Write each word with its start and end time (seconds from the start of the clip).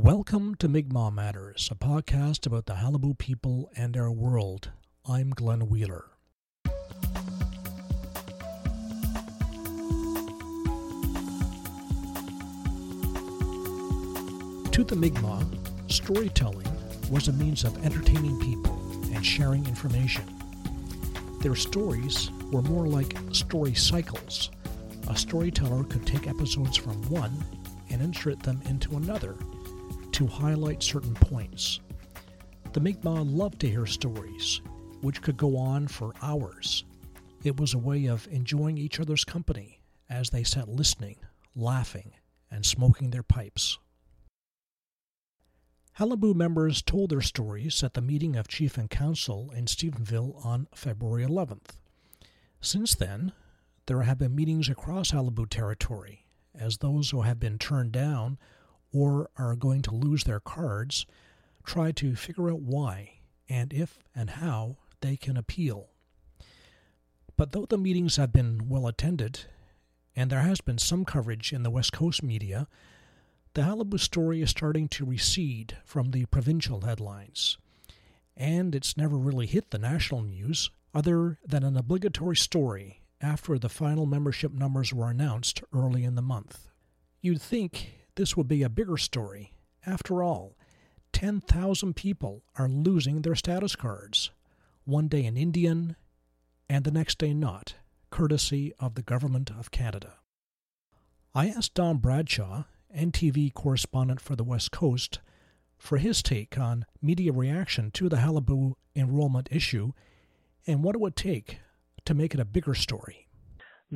Welcome 0.00 0.54
to 0.60 0.68
Mi'kmaq 0.68 1.12
Matters, 1.12 1.68
a 1.72 1.74
podcast 1.74 2.46
about 2.46 2.66
the 2.66 2.74
Qalipu 2.74 3.18
people 3.18 3.68
and 3.76 3.96
our 3.96 4.12
world. 4.12 4.70
I'm 5.04 5.30
Glenn 5.30 5.68
Wheeler. 5.68 6.04
To 14.70 14.84
the 14.84 14.94
Mi'kmaq, 14.94 15.90
storytelling 15.90 16.68
was 17.10 17.26
a 17.26 17.32
means 17.32 17.64
of 17.64 17.84
entertaining 17.84 18.38
people 18.38 18.80
and 19.12 19.26
sharing 19.26 19.66
information. 19.66 20.22
Their 21.40 21.56
stories 21.56 22.30
were 22.52 22.62
more 22.62 22.86
like 22.86 23.18
story 23.32 23.74
cycles. 23.74 24.52
A 25.08 25.16
storyteller 25.16 25.82
could 25.82 26.06
take 26.06 26.28
episodes 26.28 26.76
from 26.76 27.02
one 27.10 27.32
and 27.90 28.00
insert 28.00 28.40
them 28.44 28.62
into 28.64 28.96
another 28.96 29.34
to 30.18 30.26
highlight 30.26 30.82
certain 30.82 31.14
points. 31.14 31.78
The 32.72 32.80
Mi'kmaq 32.80 33.24
loved 33.24 33.60
to 33.60 33.70
hear 33.70 33.86
stories, 33.86 34.60
which 35.00 35.22
could 35.22 35.36
go 35.36 35.56
on 35.56 35.86
for 35.86 36.12
hours. 36.20 36.84
It 37.44 37.60
was 37.60 37.72
a 37.72 37.78
way 37.78 38.06
of 38.06 38.26
enjoying 38.32 38.78
each 38.78 38.98
other's 38.98 39.24
company 39.24 39.80
as 40.10 40.30
they 40.30 40.42
sat 40.42 40.68
listening, 40.68 41.18
laughing, 41.54 42.14
and 42.50 42.66
smoking 42.66 43.10
their 43.10 43.22
pipes. 43.22 43.78
Qalipu 45.96 46.34
members 46.34 46.82
told 46.82 47.10
their 47.10 47.20
stories 47.20 47.84
at 47.84 47.94
the 47.94 48.02
meeting 48.02 48.34
of 48.34 48.48
Chief 48.48 48.76
and 48.76 48.90
Council 48.90 49.52
in 49.54 49.66
Stephenville 49.66 50.44
on 50.44 50.66
February 50.74 51.24
11th. 51.24 51.76
Since 52.60 52.96
then, 52.96 53.30
there 53.86 54.02
have 54.02 54.18
been 54.18 54.34
meetings 54.34 54.68
across 54.68 55.12
Qalipu 55.12 55.48
territory 55.48 56.24
as 56.58 56.78
those 56.78 57.10
who 57.10 57.22
have 57.22 57.38
been 57.38 57.56
turned 57.56 57.92
down 57.92 58.36
or 58.92 59.30
are 59.36 59.54
going 59.54 59.82
to 59.82 59.94
lose 59.94 60.24
their 60.24 60.40
cards 60.40 61.06
try 61.64 61.92
to 61.92 62.16
figure 62.16 62.50
out 62.50 62.60
why 62.60 63.20
and 63.48 63.72
if 63.72 63.98
and 64.14 64.30
how 64.30 64.76
they 65.00 65.16
can 65.16 65.36
appeal. 65.36 65.88
But 67.36 67.52
though 67.52 67.66
the 67.66 67.78
meetings 67.78 68.16
have 68.16 68.32
been 68.32 68.68
well 68.68 68.86
attended, 68.86 69.40
and 70.16 70.30
there 70.30 70.40
has 70.40 70.60
been 70.60 70.78
some 70.78 71.04
coverage 71.04 71.52
in 71.52 71.62
the 71.62 71.70
West 71.70 71.92
Coast 71.92 72.22
media, 72.22 72.66
the 73.54 73.62
Qalipu 73.62 74.00
story 74.00 74.42
is 74.42 74.50
starting 74.50 74.88
to 74.88 75.04
recede 75.04 75.76
from 75.84 76.10
the 76.10 76.26
provincial 76.26 76.80
headlines. 76.80 77.58
And 78.36 78.74
it's 78.74 78.96
never 78.96 79.16
really 79.16 79.46
hit 79.46 79.70
the 79.70 79.78
national 79.78 80.22
news, 80.22 80.70
other 80.94 81.38
than 81.46 81.62
an 81.64 81.76
obligatory 81.76 82.36
story 82.36 83.02
after 83.20 83.58
the 83.58 83.68
final 83.68 84.06
membership 84.06 84.52
numbers 84.52 84.92
were 84.92 85.10
announced 85.10 85.62
early 85.72 86.04
in 86.04 86.14
the 86.14 86.22
month. 86.22 86.68
You'd 87.20 87.42
think 87.42 87.97
this 88.18 88.36
would 88.36 88.48
be 88.48 88.64
a 88.64 88.68
bigger 88.68 88.96
story. 88.96 89.52
After 89.86 90.24
all, 90.24 90.56
10,000 91.12 91.94
people 91.94 92.42
are 92.56 92.68
losing 92.68 93.22
their 93.22 93.36
status 93.36 93.76
cards, 93.76 94.32
one 94.84 95.06
day 95.06 95.24
an 95.24 95.36
Indian 95.36 95.94
and 96.68 96.84
the 96.84 96.90
next 96.90 97.18
day 97.18 97.32
not, 97.32 97.76
courtesy 98.10 98.74
of 98.80 98.96
the 98.96 99.02
Government 99.02 99.52
of 99.56 99.70
Canada. 99.70 100.14
I 101.32 101.46
asked 101.46 101.74
Don 101.74 101.98
Bradshaw, 101.98 102.64
NTV 102.94 103.54
correspondent 103.54 104.20
for 104.20 104.34
the 104.34 104.44
West 104.44 104.72
Coast, 104.72 105.20
for 105.76 105.98
his 105.98 106.20
take 106.20 106.58
on 106.58 106.86
media 107.00 107.32
reaction 107.32 107.92
to 107.92 108.08
the 108.08 108.16
Qalipu 108.16 108.74
enrollment 108.96 109.48
issue 109.52 109.92
and 110.66 110.82
what 110.82 110.96
it 110.96 111.00
would 111.00 111.14
take 111.14 111.60
to 112.04 112.14
make 112.14 112.34
it 112.34 112.40
a 112.40 112.44
bigger 112.44 112.74
story. 112.74 113.28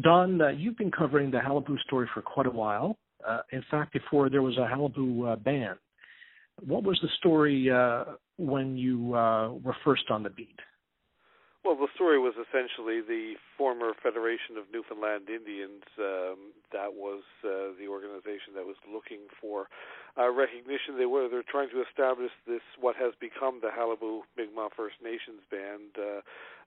Don, 0.01 0.41
uh, 0.41 0.49
you've 0.51 0.79
been 0.79 0.93
covering 0.93 1.33
the 1.33 1.39
Qalipu 1.39 1.77
story 1.81 2.09
for 2.15 2.23
quite 2.23 2.47
a 2.47 2.51
while 2.51 2.97
uh, 3.27 3.41
in 3.53 3.65
fact, 3.71 3.93
before 3.93 4.29
there 4.31 4.43
was 4.43 4.57
a 4.57 4.69
Qalipu 4.73 5.33
uh, 5.33 5.37
ban. 5.37 5.77
What 6.65 6.85
was 6.85 6.99
the 7.03 7.09
story 7.19 7.71
uh, 7.71 8.05
when 8.37 8.77
you 8.77 9.15
uh, 9.15 9.55
were 9.55 9.77
first 9.85 10.11
on 10.11 10.23
the 10.23 10.31
beat? 10.31 10.59
Well, 11.65 11.77
the 11.77 11.87
story 11.95 12.19
was 12.19 12.35
essentially 12.35 13.01
the 13.01 13.35
former 13.57 13.93
Federation 14.03 14.59
of 14.59 14.65
Newfoundland 14.73 15.31
Indians. 15.31 15.87
Um, 15.97 16.51
that 16.73 16.91
was 16.93 17.23
uh, 17.45 17.79
the 17.79 17.87
organization 17.87 18.59
that 18.59 18.67
was 18.67 18.75
looking 18.91 19.31
for 19.41 19.69
uh, 20.19 20.31
recognition. 20.31 20.99
They 20.99 21.07
were 21.07 21.29
they're 21.29 21.47
trying 21.47 21.71
to 21.71 21.83
establish 21.83 22.31
this 22.47 22.63
what 22.81 22.97
has 22.97 23.13
become 23.21 23.61
the 23.61 23.69
Qalipu 23.69 24.23
Mi'kmaq 24.37 24.77
First 24.77 24.97
Nations 25.03 25.41
band. 25.51 25.97
Uh, 25.97 26.21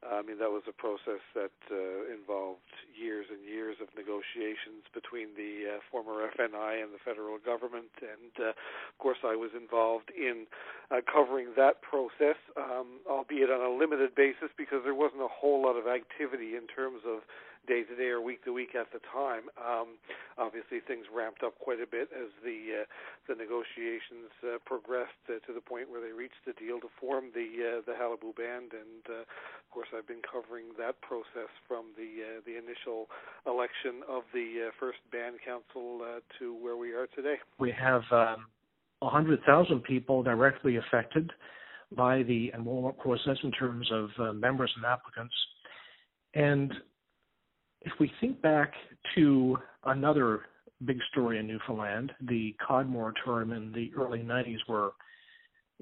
I 0.06 0.22
mean, 0.22 0.38
that 0.38 0.52
was 0.54 0.62
a 0.70 0.76
process 0.76 1.24
that 1.34 1.56
uh, 1.72 2.14
involved 2.14 2.70
years 2.94 3.26
and 3.32 3.42
years 3.42 3.78
of 3.82 3.90
negotiations 3.98 4.86
between 4.94 5.34
the 5.34 5.78
uh, 5.78 5.80
former 5.90 6.30
FNI 6.30 6.84
and 6.84 6.94
the 6.94 7.02
federal 7.02 7.38
government. 7.42 7.90
And 8.02 8.34
uh, 8.38 8.54
of 8.54 8.98
course, 9.00 9.18
I 9.26 9.36
was 9.36 9.52
involved 9.58 10.12
in 10.14 10.46
uh, 10.92 11.02
covering 11.10 11.58
that 11.58 11.82
process, 11.82 12.38
um, 12.58 13.02
albeit 13.10 13.50
on 13.50 13.62
a 13.62 13.74
limited 13.74 14.14
basis 14.14 14.54
because 14.58 14.86
there 14.86 14.94
wasn't 14.94 15.22
a 15.26 15.32
whole 15.32 15.64
lot 15.64 15.74
of 15.74 15.88
activity 15.88 16.54
in 16.54 16.68
terms 16.70 17.02
of 17.08 17.26
day 17.68 17.84
to 17.84 17.96
day 17.96 18.10
or 18.10 18.22
week 18.22 18.44
to 18.46 18.54
week 18.54 18.76
at 18.76 18.92
the 18.94 19.00
time. 19.12 19.50
Um, 19.60 19.98
obviously, 20.38 20.80
things 20.86 21.06
ramped 21.14 21.44
up 21.44 21.58
quite 21.60 21.82
a 21.82 21.90
bit 21.90 22.10
as 22.14 22.30
the 22.44 22.84
uh, 22.84 22.86
the 23.28 23.36
negotiations 23.36 24.32
uh, 24.46 24.58
progressed 24.66 25.20
uh, 25.30 25.42
to 25.46 25.52
the 25.54 25.62
point 25.62 25.90
where 25.90 26.02
they 26.02 26.14
reached 26.14 26.42
the 26.46 26.54
deal 26.54 26.80
to 26.80 26.90
form 27.00 27.34
the 27.34 27.50
uh, 27.62 27.82
the 27.86 27.94
Qalipu 27.98 28.36
Band, 28.36 28.74
and 28.74 29.04
uh, 29.10 29.26
of 29.26 29.68
course, 29.72 29.90
I've 29.92 30.08
been 30.08 30.24
covering 30.24 30.74
that 30.78 31.02
process 31.02 31.52
from 31.68 31.94
the 31.98 32.24
uh, 32.24 32.42
the 32.46 32.58
initial 32.58 33.08
election 33.46 34.06
of 34.08 34.24
the 34.34 34.70
uh, 34.70 34.72
first 34.80 35.00
band 35.12 35.38
council 35.44 36.02
uh, 36.02 36.20
to 36.40 36.56
where 36.56 36.78
we 36.78 36.94
are 36.94 37.08
today. 37.16 37.36
We 37.60 37.72
have 37.72 38.04
um, 38.12 38.46
100,000 39.00 39.84
people 39.84 40.24
directly 40.24 40.78
affected 40.78 41.32
by 41.96 42.24
the 42.24 42.52
enrollment 42.54 42.98
process 42.98 43.38
in 43.44 43.52
terms 43.52 43.90
of 43.92 44.10
uh, 44.20 44.34
members 44.34 44.72
and 44.76 44.86
applicants. 44.86 45.34
And 46.34 46.74
if 47.86 47.94
we 48.00 48.12
think 48.20 48.42
back 48.42 48.74
to 49.16 49.58
another 49.86 50.42
big 50.84 51.00
story 51.12 51.40
in 51.40 51.48
Newfoundland, 51.48 52.12
the 52.28 52.56
cod 52.66 52.90
moratorium 52.90 53.54
in 53.54 53.72
the 53.72 53.92
early 53.98 54.20
90s, 54.20 54.58
where 54.68 54.90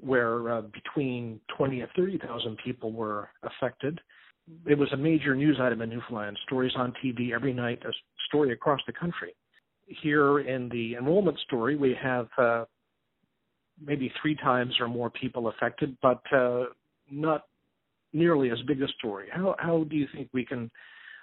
where 0.00 0.52
uh, 0.52 0.62
between 0.62 1.40
20 1.56 1.80
and 1.80 1.90
30,000 1.94 2.58
people 2.64 2.90
were 2.92 3.28
affected. 3.44 4.00
It 4.66 4.76
was 4.76 4.92
a 4.92 4.96
major 4.96 5.36
news 5.36 5.58
item 5.60 5.82
in 5.82 5.88
Newfoundland. 5.88 6.36
Stories 6.46 6.72
on 6.76 6.92
TV 7.02 7.32
every 7.32 7.52
night, 7.52 7.80
a 7.86 7.92
story 8.26 8.52
across 8.52 8.80
the 8.88 8.92
country. 8.92 9.36
Here 9.86 10.40
in 10.40 10.68
the 10.70 10.96
enrollment 10.96 11.38
story, 11.46 11.76
we 11.76 11.96
have 12.02 12.26
uh, 12.36 12.64
maybe 13.80 14.12
three 14.20 14.34
times 14.34 14.74
or 14.80 14.88
more 14.88 15.10
people 15.10 15.46
affected, 15.46 15.96
but 16.02 16.20
uh, 16.32 16.64
not 17.08 17.44
nearly 18.12 18.50
as 18.50 18.58
big 18.66 18.82
a 18.82 18.88
story. 18.98 19.28
How 19.30 19.54
how 19.58 19.84
do 19.84 19.94
you 19.94 20.08
think 20.12 20.28
we 20.32 20.44
can 20.44 20.70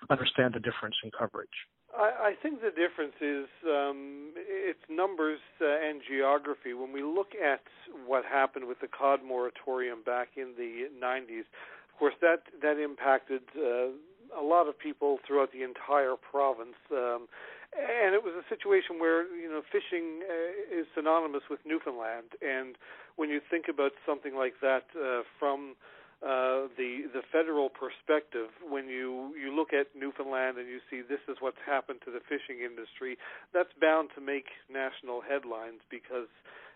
understand 0.09 0.53
the 0.53 0.59
difference 0.59 0.95
in 1.03 1.12
coverage? 1.12 1.67
I, 1.95 2.31
I 2.31 2.34
think 2.41 2.62
the 2.62 2.72
difference 2.72 3.16
is 3.22 3.47
um, 3.66 4.31
it's 4.35 4.79
numbers 4.89 5.39
uh, 5.62 5.66
and 5.66 6.01
geography. 6.07 6.73
When 6.73 6.94
we 6.94 7.03
look 7.03 7.34
at 7.35 7.62
what 8.06 8.23
happened 8.25 8.67
with 8.67 8.79
the 8.79 8.88
cod 8.88 9.19
moratorium 9.23 10.03
back 10.06 10.29
in 10.35 10.53
the 10.57 10.88
90s, 11.01 11.47
of 11.91 12.00
course 12.00 12.16
that 12.22 12.44
that 12.62 12.78
impacted 12.79 13.41
uh, 13.56 13.91
a 14.38 14.44
lot 14.44 14.67
of 14.67 14.79
people 14.79 15.19
throughout 15.28 15.51
the 15.51 15.63
entire 15.63 16.16
province. 16.16 16.79
Um, 16.91 17.28
and 17.72 18.13
it 18.13 18.23
was 18.23 18.33
a 18.35 18.44
situation 18.50 19.00
where 19.00 19.23
you 19.35 19.50
know 19.50 19.62
fishing 19.72 20.23
uh, 20.28 20.79
is 20.79 20.88
synonymous 20.95 21.44
with 21.50 21.59
Newfoundland, 21.66 22.35
and 22.41 22.75
when 23.16 23.29
you 23.29 23.39
think 23.39 23.68
about 23.69 23.94
something 24.06 24.35
like 24.35 24.56
that 24.62 24.91
uh, 24.95 25.23
from 25.39 25.75
uh, 25.79 26.00
the 26.22 27.09
the 27.14 27.22
federal 27.32 27.70
perspective 27.70 28.54
when 28.62 28.88
you 28.88 29.34
you 29.34 29.50
look 29.54 29.74
at 29.74 29.88
Newfoundland 29.98 30.58
and 30.58 30.70
you 30.70 30.80
see 30.90 31.02
this 31.02 31.22
is 31.28 31.38
what's 31.42 31.62
happened 31.66 32.00
to 32.06 32.12
the 32.12 32.22
fishing 32.30 32.62
industry 32.62 33.18
that's 33.54 33.74
bound 33.82 34.09
to 34.14 34.22
make 34.22 34.54
national 34.70 35.22
headlines 35.26 35.81
because 35.90 36.30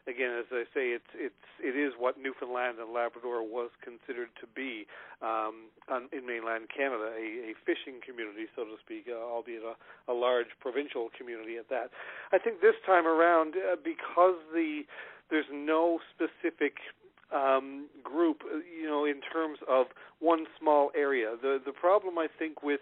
again 0.10 0.34
as 0.34 0.50
I 0.50 0.66
say 0.74 0.98
it's 0.98 1.14
it's 1.14 1.46
it 1.62 1.78
is 1.78 1.94
what 1.94 2.18
Newfoundland 2.18 2.82
and 2.82 2.90
Labrador 2.90 3.46
was 3.46 3.70
considered 3.86 4.34
to 4.42 4.50
be 4.50 4.90
um, 5.22 5.70
on, 5.94 6.10
in 6.10 6.26
mainland 6.26 6.74
Canada 6.74 7.14
a, 7.14 7.54
a 7.54 7.58
fishing 7.70 8.02
community 8.02 8.50
so 8.58 8.66
to 8.66 8.82
speak 8.82 9.06
uh, 9.06 9.14
albeit 9.14 9.62
a, 9.62 9.78
a 10.10 10.16
large 10.18 10.58
provincial 10.58 11.14
community 11.14 11.62
at 11.62 11.70
that. 11.70 11.94
I 12.34 12.42
think 12.42 12.66
this 12.66 12.78
time 12.82 13.06
around 13.06 13.54
uh, 13.54 13.78
because 13.78 14.42
the 14.58 14.90
there's 15.30 15.50
no 15.54 16.02
specific 16.14 16.78
um, 17.36 17.88
group, 18.04 18.44
uh, 18.46 18.58
you 18.58 18.88
know, 18.88 19.06
in 19.06 19.20
terms 19.22 19.60
of 19.68 19.88
one 20.20 20.46
small 20.60 20.92
area. 20.96 21.36
The 21.42 21.60
the 21.64 21.74
problem 21.74 22.18
I 22.18 22.28
think 22.40 22.64
with 22.64 22.82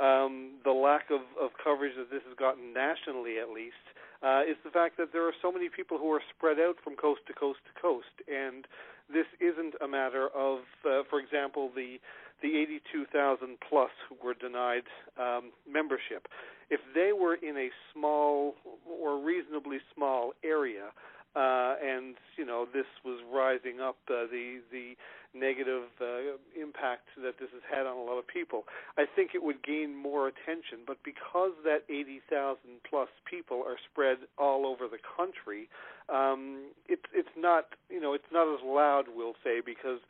um, 0.00 0.52
the 0.64 0.72
lack 0.72 1.10
of, 1.10 1.20
of 1.40 1.50
coverage 1.62 1.92
that 1.98 2.10
this 2.10 2.22
has 2.26 2.36
gotten 2.38 2.72
nationally, 2.72 3.38
at 3.38 3.50
least, 3.50 3.84
uh, 4.22 4.40
is 4.48 4.56
the 4.64 4.70
fact 4.70 4.96
that 4.96 5.12
there 5.12 5.26
are 5.28 5.36
so 5.42 5.52
many 5.52 5.68
people 5.68 5.98
who 5.98 6.10
are 6.10 6.22
spread 6.34 6.58
out 6.58 6.76
from 6.82 6.96
coast 6.96 7.20
to 7.26 7.34
coast 7.34 7.60
to 7.68 7.80
coast, 7.80 8.14
and 8.26 8.66
this 9.12 9.26
isn't 9.40 9.74
a 9.84 9.88
matter 9.88 10.28
of, 10.34 10.60
uh, 10.88 11.02
for 11.10 11.20
example, 11.20 11.70
the 11.74 11.98
the 12.42 12.58
82,000 12.58 13.56
plus 13.68 13.90
who 14.08 14.16
were 14.26 14.34
denied 14.34 14.82
um, 15.16 15.52
membership. 15.70 16.26
If 16.70 16.80
they 16.92 17.12
were 17.12 17.36
in 17.36 17.56
a 17.56 17.70
small 17.92 18.56
or 18.84 19.22
reasonably 19.22 19.78
small 19.94 20.32
area, 20.42 20.90
uh, 21.34 21.74
and 21.82 22.16
you 22.36 22.44
know 22.44 22.66
this 22.72 22.86
was 23.04 23.20
rising 23.32 23.80
up 23.80 23.96
uh, 24.08 24.26
the 24.30 24.60
the 24.70 24.94
negative 25.34 25.88
uh, 26.00 26.36
impact 26.60 27.08
that 27.16 27.38
this 27.40 27.48
has 27.52 27.62
had 27.64 27.86
on 27.86 27.96
a 27.96 28.02
lot 28.02 28.18
of 28.18 28.26
people. 28.26 28.64
I 28.98 29.04
think 29.06 29.30
it 29.34 29.42
would 29.42 29.62
gain 29.64 29.96
more 29.96 30.28
attention, 30.28 30.84
but 30.86 30.98
because 31.02 31.52
that 31.64 31.84
80,000 31.88 32.58
plus 32.88 33.08
people 33.24 33.64
are 33.66 33.76
spread 33.90 34.18
all 34.36 34.66
over 34.66 34.88
the 34.88 35.00
country, 35.00 35.68
um, 36.12 36.70
it's 36.88 37.08
it's 37.14 37.32
not 37.36 37.72
you 37.88 38.00
know 38.00 38.12
it's 38.12 38.30
not 38.32 38.52
as 38.52 38.60
loud, 38.64 39.04
we'll 39.14 39.36
say, 39.42 39.60
because 39.64 40.00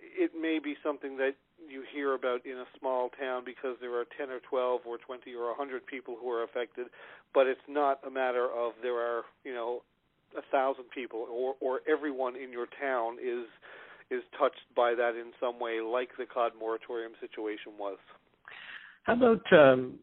it 0.00 0.32
may 0.38 0.58
be 0.58 0.76
something 0.82 1.16
that 1.16 1.34
you 1.68 1.82
hear 1.92 2.14
about 2.14 2.44
in 2.46 2.58
a 2.58 2.66
small 2.78 3.10
town 3.18 3.42
because 3.44 3.76
there 3.80 3.94
are 3.98 4.04
10 4.16 4.30
or 4.30 4.40
12 4.48 4.82
or 4.86 4.96
20 4.98 5.34
or 5.34 5.48
100 5.48 5.84
people 5.86 6.16
who 6.20 6.30
are 6.30 6.44
affected, 6.44 6.86
but 7.34 7.46
it's 7.46 7.66
not 7.68 7.98
a 8.06 8.10
matter 8.10 8.44
of 8.44 8.72
there 8.82 8.96
are 8.98 9.22
you 9.44 9.54
know 9.54 9.82
a 10.36 10.42
thousand 10.50 10.84
people 10.94 11.26
or 11.30 11.54
or 11.60 11.80
everyone 11.90 12.36
in 12.36 12.52
your 12.52 12.66
town 12.80 13.16
is 13.22 13.46
is 14.10 14.22
touched 14.38 14.64
by 14.74 14.94
that 14.94 15.14
in 15.16 15.32
some 15.38 15.60
way, 15.60 15.80
like 15.80 16.10
the 16.18 16.24
cod 16.24 16.52
moratorium 16.58 17.12
situation 17.20 17.72
was. 17.78 17.98
How 19.02 19.14
about 19.14 19.52
um, 19.52 19.98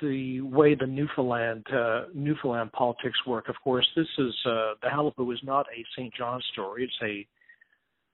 the 0.00 0.40
way 0.40 0.74
the 0.74 0.86
Newfoundland 0.86 1.64
uh, 1.72 2.04
Newfoundland 2.14 2.72
politics 2.72 3.18
work? 3.26 3.48
Of 3.48 3.56
course, 3.62 3.86
this 3.96 4.06
is 4.18 4.34
uh, 4.46 4.74
the 4.82 4.88
Qalipu 4.88 5.32
is 5.32 5.40
not 5.42 5.66
a 5.76 5.84
St. 5.96 6.12
John 6.14 6.40
story. 6.52 6.84
It's 6.84 7.02
a 7.02 7.26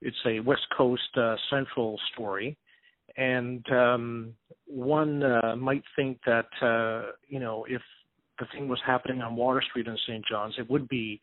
it's 0.03 0.17
a 0.27 0.41
West 0.41 0.67
Coast 0.77 1.17
uh, 1.17 1.37
Central 1.51 1.99
story, 2.13 2.57
and 3.17 3.65
um, 3.71 4.35
one 4.67 5.23
uh, 5.23 5.57
might 5.57 5.85
think 5.97 6.19
that 6.25 6.49
uh, 6.63 7.13
you 7.29 7.41
know 7.41 7.67
if 7.69 7.83
the 8.41 8.47
thing 8.53 8.69
was 8.69 8.81
happening 8.85 9.21
on 9.21 9.37
Water 9.37 9.63
Street 9.71 9.87
in 9.87 9.97
St. 10.09 10.25
John's, 10.29 10.55
it 10.59 10.69
would 10.69 10.89
be 10.89 11.21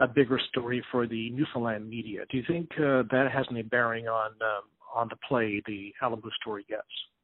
a 0.00 0.08
bigger 0.08 0.40
story 0.48 0.84
for 0.90 1.06
the 1.06 1.30
Newfoundland 1.30 1.88
media. 1.88 2.24
Do 2.30 2.36
you 2.36 2.42
think 2.48 2.68
uh, 2.78 3.04
that 3.12 3.28
has 3.32 3.46
any 3.50 3.62
bearing 3.62 4.08
on 4.08 4.32
um, 4.40 4.64
on 4.94 5.08
the 5.08 5.16
play 5.28 5.62
the 5.66 5.92
Qalipu 6.00 6.30
story 6.40 6.64
gets? 6.68 6.82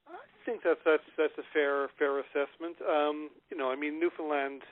I 0.08 0.46
think 0.46 0.60
that's 0.64 0.80
that's 0.84 1.02
that's 1.18 1.38
a 1.38 1.46
fair 1.52 1.88
fair 1.98 2.20
assessment. 2.20 2.76
Um, 2.88 3.30
you 3.50 3.56
know, 3.56 3.70
I 3.70 3.76
mean 3.76 3.98
Newfoundland 3.98 4.62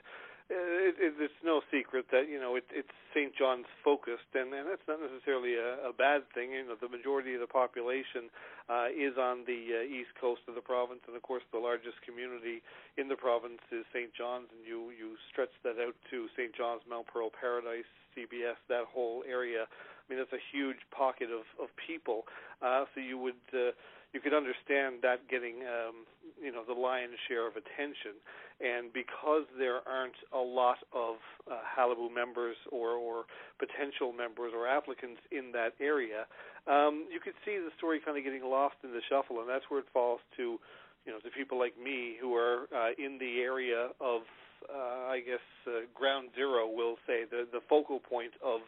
it, 0.49 0.97
it, 0.97 1.13
it's 1.21 1.41
no 1.45 1.61
secret 1.69 2.09
that 2.09 2.25
you 2.25 2.41
know 2.41 2.57
it, 2.57 2.65
it's 2.73 2.89
St. 3.13 3.29
John's 3.37 3.69
focused, 3.85 4.33
and, 4.33 4.49
and 4.49 4.65
that's 4.65 4.85
not 4.89 4.97
necessarily 4.97 5.53
a, 5.53 5.89
a 5.89 5.93
bad 5.93 6.25
thing. 6.33 6.57
You 6.57 6.65
know, 6.65 6.77
the 6.77 6.89
majority 6.89 7.37
of 7.37 7.41
the 7.41 7.49
population 7.49 8.33
uh, 8.65 8.89
is 8.89 9.13
on 9.21 9.45
the 9.45 9.85
uh, 9.85 9.85
east 9.85 10.09
coast 10.17 10.41
of 10.49 10.57
the 10.57 10.65
province, 10.65 11.05
and 11.05 11.13
of 11.13 11.21
course, 11.21 11.45
the 11.53 11.61
largest 11.61 12.01
community 12.01 12.65
in 12.97 13.07
the 13.07 13.15
province 13.15 13.61
is 13.69 13.85
St. 13.93 14.09
John's, 14.17 14.49
and 14.49 14.65
you 14.65 14.89
you 14.89 15.13
stretch 15.29 15.53
that 15.61 15.77
out 15.77 15.93
to 16.09 16.25
St. 16.33 16.49
John's, 16.57 16.81
Mount 16.89 17.05
Pearl, 17.05 17.29
Paradise, 17.29 17.89
CBS, 18.17 18.57
that 18.73 18.89
whole 18.89 19.21
area. 19.29 19.69
I 19.69 20.03
mean, 20.09 20.17
that's 20.17 20.33
a 20.33 20.41
huge 20.49 20.81
pocket 20.89 21.29
of 21.29 21.45
of 21.61 21.69
people. 21.77 22.25
Uh, 22.57 22.89
so 22.93 22.97
you 22.97 23.21
would. 23.21 23.43
Uh, 23.53 23.77
you 24.13 24.19
could 24.19 24.33
understand 24.33 25.05
that 25.05 25.29
getting 25.29 25.61
um, 25.69 26.09
you 26.41 26.51
know 26.51 26.63
the 26.65 26.73
lion's 26.73 27.19
share 27.27 27.47
of 27.47 27.55
attention, 27.55 28.17
and 28.59 28.91
because 28.93 29.43
there 29.57 29.85
aren't 29.87 30.17
a 30.33 30.39
lot 30.39 30.79
of 30.91 31.15
uh, 31.49 31.59
Qalipu 31.75 32.13
members 32.13 32.55
or, 32.71 32.95
or 32.95 33.23
potential 33.59 34.11
members 34.11 34.51
or 34.55 34.67
applicants 34.67 35.21
in 35.31 35.51
that 35.53 35.75
area, 35.79 36.25
um, 36.67 37.07
you 37.11 37.19
could 37.19 37.37
see 37.45 37.57
the 37.57 37.71
story 37.77 37.99
kind 38.03 38.17
of 38.17 38.23
getting 38.23 38.43
lost 38.43 38.75
in 38.83 38.91
the 38.91 39.01
shuffle, 39.09 39.39
and 39.39 39.47
that's 39.49 39.65
where 39.69 39.79
it 39.79 39.89
falls 39.93 40.19
to 40.37 40.59
you 41.05 41.11
know 41.11 41.19
to 41.19 41.29
people 41.31 41.57
like 41.57 41.75
me 41.77 42.15
who 42.19 42.35
are 42.35 42.67
uh, 42.75 42.91
in 42.97 43.17
the 43.19 43.41
area 43.41 43.89
of 43.99 44.21
uh, 44.67 45.07
I 45.07 45.21
guess 45.25 45.43
uh, 45.67 45.87
ground 45.93 46.29
zero, 46.35 46.67
we'll 46.67 46.99
say 47.07 47.23
the 47.29 47.47
the 47.51 47.61
focal 47.69 47.99
point 47.99 48.33
of 48.43 48.61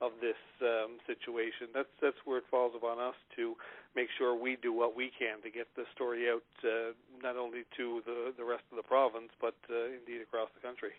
of 0.00 0.12
this 0.20 0.38
um, 0.62 0.98
situation. 1.06 1.72
That's 1.72 1.92
that's 2.02 2.18
where 2.24 2.38
it 2.38 2.44
falls 2.50 2.72
upon 2.76 2.98
us 2.98 3.14
to 3.36 3.54
make 3.96 4.08
sure 4.18 4.38
we 4.38 4.58
do 4.62 4.72
what 4.72 4.94
we 4.94 5.10
can 5.18 5.42
to 5.42 5.50
get 5.50 5.66
the 5.74 5.84
story 5.94 6.26
out, 6.30 6.42
uh, 6.62 6.92
not 7.22 7.36
only 7.36 7.64
to 7.76 8.02
the 8.06 8.32
the 8.36 8.44
rest 8.44 8.62
of 8.70 8.76
the 8.76 8.82
province, 8.82 9.30
but 9.40 9.56
uh, 9.70 9.86
indeed 9.86 10.22
across 10.22 10.48
the 10.54 10.60
country. 10.66 10.90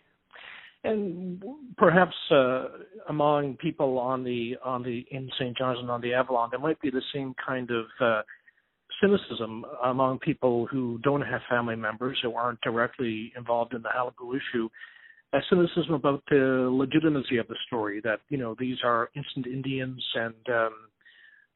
And 0.84 1.42
perhaps 1.76 2.14
uh, 2.30 2.66
among 3.08 3.56
people 3.56 3.98
on 3.98 4.22
the 4.24 4.56
on 4.64 4.82
the 4.82 5.06
in 5.10 5.30
St. 5.38 5.56
John's 5.56 5.78
and 5.78 5.90
on 5.90 6.00
the 6.00 6.12
Avalon, 6.12 6.48
there 6.50 6.60
might 6.60 6.80
be 6.80 6.90
the 6.90 7.02
same 7.14 7.34
kind 7.44 7.70
of 7.70 7.86
uh, 8.00 8.22
cynicism 9.00 9.64
among 9.84 10.18
people 10.18 10.66
who 10.66 10.98
don't 11.02 11.22
have 11.22 11.40
family 11.48 11.76
members 11.76 12.18
who 12.22 12.34
aren't 12.34 12.60
directly 12.60 13.32
involved 13.36 13.74
in 13.74 13.82
the 13.82 13.88
Qalipu 13.88 14.36
issue 14.36 14.68
a 15.32 15.40
cynicism 15.50 15.94
about 15.94 16.22
the 16.30 16.68
legitimacy 16.72 17.36
of 17.36 17.46
the 17.48 17.56
story 17.66 18.00
that 18.02 18.20
you 18.28 18.38
know 18.38 18.54
these 18.58 18.78
are 18.82 19.10
instant 19.14 19.46
Indians 19.46 20.02
and 20.14 20.34
um, 20.48 20.72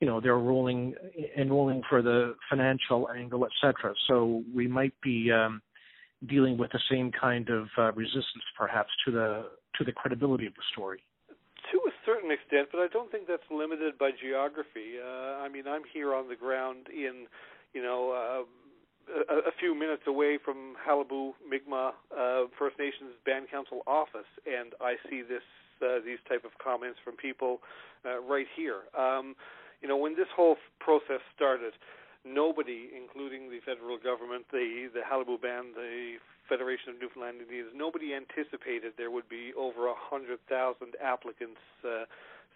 you 0.03 0.09
know 0.09 0.21
they're 0.21 0.37
rolling 0.37 0.95
enrolling 1.39 1.81
for 1.89 2.03
the 2.03 2.35
financial 2.51 3.09
angle, 3.17 3.47
etc. 3.47 3.95
So 4.09 4.43
we 4.53 4.67
might 4.67 4.95
be 5.01 5.31
um, 5.31 5.63
dealing 6.29 6.59
with 6.59 6.73
the 6.73 6.81
same 6.91 7.13
kind 7.13 7.49
of 7.49 7.69
uh, 7.79 7.93
resistance, 7.93 8.43
perhaps, 8.59 8.91
to 9.05 9.13
the 9.13 9.47
to 9.79 9.85
the 9.85 9.93
credibility 9.93 10.45
of 10.47 10.55
the 10.55 10.63
story. 10.73 11.05
To 11.71 11.79
a 11.87 11.93
certain 12.05 12.33
extent, 12.33 12.71
but 12.73 12.81
I 12.81 12.89
don't 12.93 13.13
think 13.13 13.29
that's 13.29 13.47
limited 13.49 13.97
by 13.97 14.11
geography. 14.21 14.99
Uh, 14.99 15.39
I 15.39 15.49
mean, 15.49 15.69
I'm 15.69 15.83
here 15.95 16.17
on 16.17 16.29
the 16.29 16.35
ground 16.35 16.89
in, 16.93 17.29
you 17.73 17.81
know, 17.81 18.11
uh, 18.11 19.23
a, 19.31 19.51
a 19.51 19.53
few 19.61 19.73
minutes 19.73 20.03
away 20.09 20.37
from 20.45 20.75
Qalipu 20.85 21.35
Mi'kmaq 21.49 21.93
uh, 22.11 22.49
First 22.59 22.77
Nations 22.77 23.15
Band 23.25 23.47
Council 23.53 23.83
office, 23.87 24.27
and 24.47 24.73
I 24.81 24.97
see 25.09 25.23
this 25.23 25.47
uh, 25.81 26.03
these 26.05 26.19
type 26.29 26.45
of 26.45 26.51
comments 26.59 26.99
from 27.05 27.17
people 27.17 27.61
uh, 28.05 28.19
right 28.21 28.47
here. 28.57 28.83
Um, 28.99 29.37
you 29.83 29.89
know, 29.89 29.97
when 29.97 30.15
this 30.15 30.31
whole 30.35 30.57
process 30.79 31.21
started, 31.35 31.75
nobody, 32.25 32.91
including 32.95 33.51
the 33.51 33.59
federal 33.67 33.99
government, 33.99 34.47
the 34.53 34.89
the 34.95 35.03
Qalipu 35.03 35.43
Band, 35.43 35.75
the 35.75 36.17
Federation 36.49 36.95
of 36.95 37.01
Newfoundland 37.01 37.43
Indians, 37.43 37.71
nobody 37.75 38.15
anticipated 38.15 38.95
there 38.97 39.11
would 39.11 39.29
be 39.29 39.53
over 39.59 39.89
a 39.89 39.95
hundred 39.97 40.39
thousand 40.49 40.95
applicants 41.03 41.61
uh, 41.85 42.05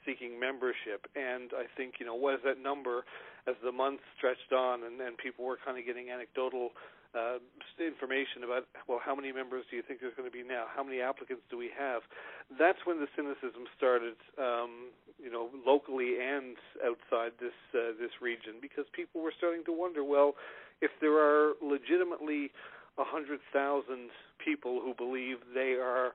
seeking 0.06 0.38
membership. 0.38 1.10
And 1.16 1.50
I 1.50 1.66
think, 1.76 1.94
you 1.98 2.06
know, 2.06 2.14
what 2.14 2.34
is 2.34 2.40
that 2.44 2.62
number 2.62 3.02
as 3.46 3.54
the 3.62 3.72
months 3.72 4.02
stretched 4.16 4.52
on 4.54 4.84
and, 4.84 5.00
and 5.00 5.18
people 5.18 5.44
were 5.44 5.58
kind 5.64 5.78
of 5.78 5.84
getting 5.84 6.10
anecdotal 6.10 6.70
uh, 7.14 7.38
information 7.78 8.42
about, 8.44 8.66
well, 8.88 9.00
how 9.04 9.14
many 9.14 9.32
members 9.32 9.64
do 9.70 9.76
you 9.76 9.82
think 9.86 10.00
there's 10.00 10.14
going 10.16 10.28
to 10.28 10.32
be 10.32 10.42
now? 10.42 10.64
How 10.74 10.82
many 10.82 11.00
applicants 11.00 11.42
do 11.50 11.56
we 11.56 11.70
have? 11.78 12.02
That's 12.58 12.78
when 12.84 12.98
the 12.98 13.06
cynicism 13.14 13.68
started, 13.76 14.16
um, 14.38 14.90
you 15.22 15.30
know, 15.30 15.50
locally 15.66 16.16
and 16.20 16.56
outside 16.84 17.32
this 17.40 17.56
uh, 17.74 17.92
this 18.00 18.12
region, 18.20 18.58
because 18.60 18.84
people 18.92 19.22
were 19.22 19.32
starting 19.36 19.64
to 19.64 19.72
wonder, 19.72 20.04
well, 20.04 20.34
if 20.80 20.90
there 21.00 21.16
are 21.16 21.54
legitimately 21.62 22.50
a 22.98 23.04
hundred 23.04 23.40
thousand 23.52 24.10
people 24.42 24.80
who 24.80 24.94
believe 24.94 25.36
they 25.54 25.76
are 25.80 26.12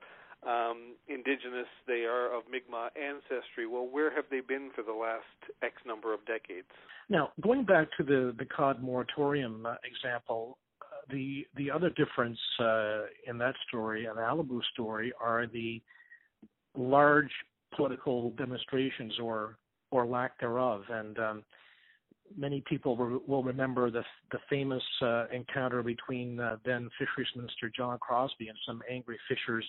um, 0.47 0.95
indigenous, 1.07 1.69
they 1.87 2.03
are 2.05 2.35
of 2.35 2.43
Mi'kmaq 2.49 2.89
ancestry. 2.97 3.67
Well, 3.67 3.87
where 3.87 4.13
have 4.13 4.25
they 4.31 4.41
been 4.41 4.71
for 4.75 4.81
the 4.81 4.93
last 4.93 5.37
X 5.61 5.75
number 5.85 6.13
of 6.13 6.25
decades? 6.25 6.67
Now, 7.09 7.31
going 7.41 7.65
back 7.65 7.87
to 7.97 8.03
the 8.03 8.33
the 8.37 8.45
cod 8.45 8.81
moratorium 8.81 9.65
uh, 9.65 9.75
example, 9.83 10.57
the 11.11 11.45
the 11.55 11.69
other 11.69 11.89
difference 11.91 12.39
uh, 12.59 13.01
in 13.27 13.37
that 13.37 13.55
story 13.67 14.05
and 14.05 14.17
the 14.17 14.21
Qalipu 14.21 14.61
story 14.73 15.11
are 15.19 15.47
the 15.47 15.81
large 16.75 17.31
political 17.75 18.31
demonstrations 18.31 19.13
or 19.21 19.57
or 19.91 20.05
lack 20.05 20.39
thereof, 20.39 20.83
and 20.89 21.19
um, 21.19 21.43
many 22.37 22.63
people 22.67 22.95
will, 22.95 23.21
will 23.27 23.43
remember 23.43 23.91
the 23.91 24.03
the 24.31 24.39
famous 24.49 24.83
uh, 25.01 25.25
encounter 25.33 25.83
between 25.83 26.39
uh, 26.39 26.57
then 26.65 26.89
Fisheries 26.97 27.27
Minister 27.35 27.71
John 27.75 27.97
Crosbie 27.99 28.47
and 28.47 28.57
some 28.65 28.81
angry 28.89 29.17
fishers. 29.27 29.67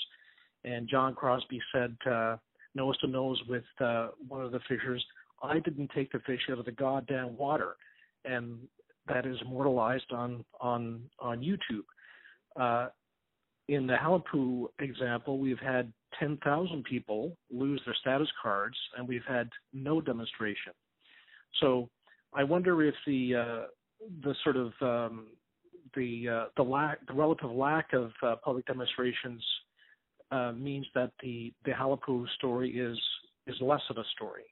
And 0.65 0.89
John 0.89 1.15
Crosbie 1.15 1.61
said 1.75 1.97
uh, 2.09 2.37
nose 2.75 2.97
to 2.99 3.09
nose 3.09 3.41
with 3.49 3.65
uh, 3.81 4.09
one 4.29 4.45
of 4.45 4.53
the 4.53 4.61
fishers, 4.69 5.05
"I 5.43 5.59
didn't 5.59 5.91
take 5.95 6.13
the 6.13 6.21
fish 6.21 6.43
out 6.51 6.59
of 6.59 6.65
the 6.65 6.73
goddamn 6.73 7.37
water," 7.37 7.77
and 8.25 8.59
that 9.09 9.27
is 9.27 9.37
immortalized 9.43 10.13
on 10.13 10.45
on 10.61 11.03
on 11.19 11.41
YouTube. 11.41 11.85
Uh, 12.57 12.89
in 13.69 13.87
the 13.87 13.95
Qalipu 13.95 14.67
example, 14.81 15.39
we've 15.39 15.59
had 15.59 15.93
10,000 16.19 16.85
people 16.85 17.37
lose 17.51 17.81
their 17.87 17.95
status 18.01 18.29
cards, 18.43 18.77
and 18.97 19.09
we've 19.09 19.25
had 19.27 19.49
no 19.73 20.01
demonstration. 20.01 20.73
So 21.61 21.89
I 22.35 22.45
wonder 22.45 22.83
if 22.85 22.95
the 23.07 23.35
uh, 23.35 23.67
the 24.23 24.35
sort 24.43 24.57
of 24.57 24.73
um, 24.81 25.29
the 25.95 26.29
uh, 26.29 26.45
the 26.57 26.63
lack 26.63 27.07
the 27.07 27.15
relative 27.15 27.51
lack 27.51 27.93
of 27.93 28.11
uh, 28.23 28.37
public 28.45 28.67
demonstrations 28.67 29.45
uh, 30.31 30.53
means 30.53 30.87
that 30.95 31.13
the 31.23 31.53
the 31.65 31.73
Qalipu 31.73 32.27
story 32.37 32.71
is 32.71 32.99
is 33.47 33.57
less 33.61 33.83
of 33.91 33.99
a 33.99 34.05
story. 34.15 34.45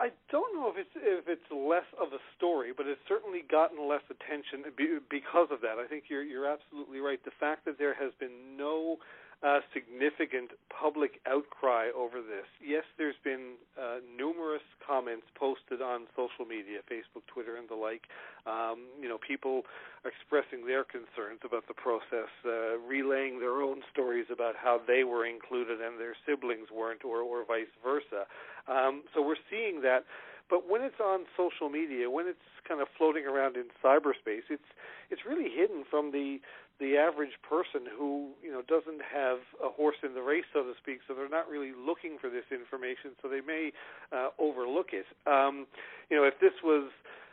I 0.00 0.10
don't 0.30 0.50
know 0.58 0.68
if 0.70 0.76
it's 0.76 0.90
if 0.96 1.28
it's 1.28 1.46
less 1.52 1.86
of 2.00 2.12
a 2.12 2.18
story, 2.36 2.72
but 2.76 2.86
it's 2.86 3.00
certainly 3.06 3.42
gotten 3.46 3.88
less 3.88 4.02
attention 4.10 4.66
because 5.08 5.48
of 5.50 5.60
that. 5.62 5.78
I 5.78 5.86
think 5.86 6.04
you're 6.08 6.22
you're 6.24 6.50
absolutely 6.50 6.98
right. 6.98 7.22
The 7.24 7.36
fact 7.38 7.64
that 7.66 7.78
there 7.78 7.94
has 7.94 8.10
been 8.18 8.56
no 8.58 8.98
uh, 9.44 9.60
significant 9.76 10.56
public 10.72 11.20
outcry 11.28 11.92
over 11.94 12.24
this. 12.24 12.48
Yes, 12.64 12.84
there's 12.96 13.18
been 13.22 13.60
uh, 13.76 14.00
numerous 14.16 14.64
comments 14.80 15.26
posted 15.36 15.82
on 15.82 16.08
social 16.16 16.48
media, 16.48 16.80
Facebook, 16.88 17.28
Twitter, 17.28 17.56
and 17.56 17.68
the 17.68 17.76
like. 17.76 18.08
Um, 18.46 18.88
you 19.00 19.08
know, 19.08 19.18
people 19.20 19.62
expressing 20.04 20.66
their 20.66 20.84
concerns 20.84 21.44
about 21.44 21.68
the 21.68 21.76
process, 21.76 22.32
uh, 22.44 22.80
relaying 22.80 23.40
their 23.40 23.60
own 23.60 23.84
stories 23.92 24.26
about 24.32 24.54
how 24.56 24.80
they 24.80 25.04
were 25.04 25.26
included 25.26 25.80
and 25.80 26.00
their 26.00 26.16
siblings 26.24 26.68
weren't, 26.72 27.04
or, 27.04 27.20
or 27.20 27.44
vice 27.44 27.72
versa. 27.84 28.24
Um, 28.68 29.02
so 29.14 29.22
we're 29.22 29.40
seeing 29.50 29.82
that. 29.82 30.04
But 30.50 30.68
when 30.68 30.82
it's 30.82 31.00
on 31.00 31.24
social 31.36 31.70
media, 31.70 32.10
when 32.10 32.28
it's 32.28 32.44
kind 32.68 32.80
of 32.80 32.88
floating 32.98 33.24
around 33.24 33.56
in 33.56 33.72
cyberspace, 33.82 34.44
it's 34.50 34.70
it's 35.10 35.22
really 35.26 35.48
hidden 35.48 35.84
from 35.88 36.12
the 36.12 36.38
the 36.80 36.96
average 36.96 37.38
person 37.48 37.86
who 37.86 38.30
you 38.42 38.52
know 38.52 38.60
doesn't 38.60 39.00
have 39.00 39.38
a 39.62 39.68
horse 39.70 39.96
in 40.02 40.14
the 40.14 40.22
race, 40.22 40.44
so 40.52 40.62
to 40.62 40.74
speak. 40.80 41.00
So 41.08 41.14
they're 41.14 41.28
not 41.28 41.48
really 41.48 41.72
looking 41.72 42.18
for 42.20 42.28
this 42.28 42.44
information, 42.50 43.16
so 43.22 43.28
they 43.28 43.40
may 43.40 43.72
uh, 44.12 44.28
overlook 44.38 44.92
it. 44.92 45.06
Um, 45.26 45.66
you 46.10 46.16
know, 46.16 46.24
if 46.24 46.38
this 46.40 46.54
was 46.62 46.90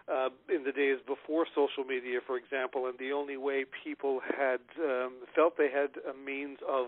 uh, 0.07 0.29
in 0.53 0.63
the 0.63 0.71
days 0.71 0.97
before 1.05 1.45
social 1.55 1.83
media, 1.83 2.19
for 2.25 2.38
example, 2.38 2.88
and 2.88 2.97
the 3.00 3.11
only 3.11 3.38
way 3.38 3.65
people 3.83 4.21
had 4.21 4.61
um, 4.79 5.25
felt 5.35 5.57
they 5.57 5.71
had 5.71 5.91
a 6.07 6.13
means 6.13 6.59
of 6.67 6.88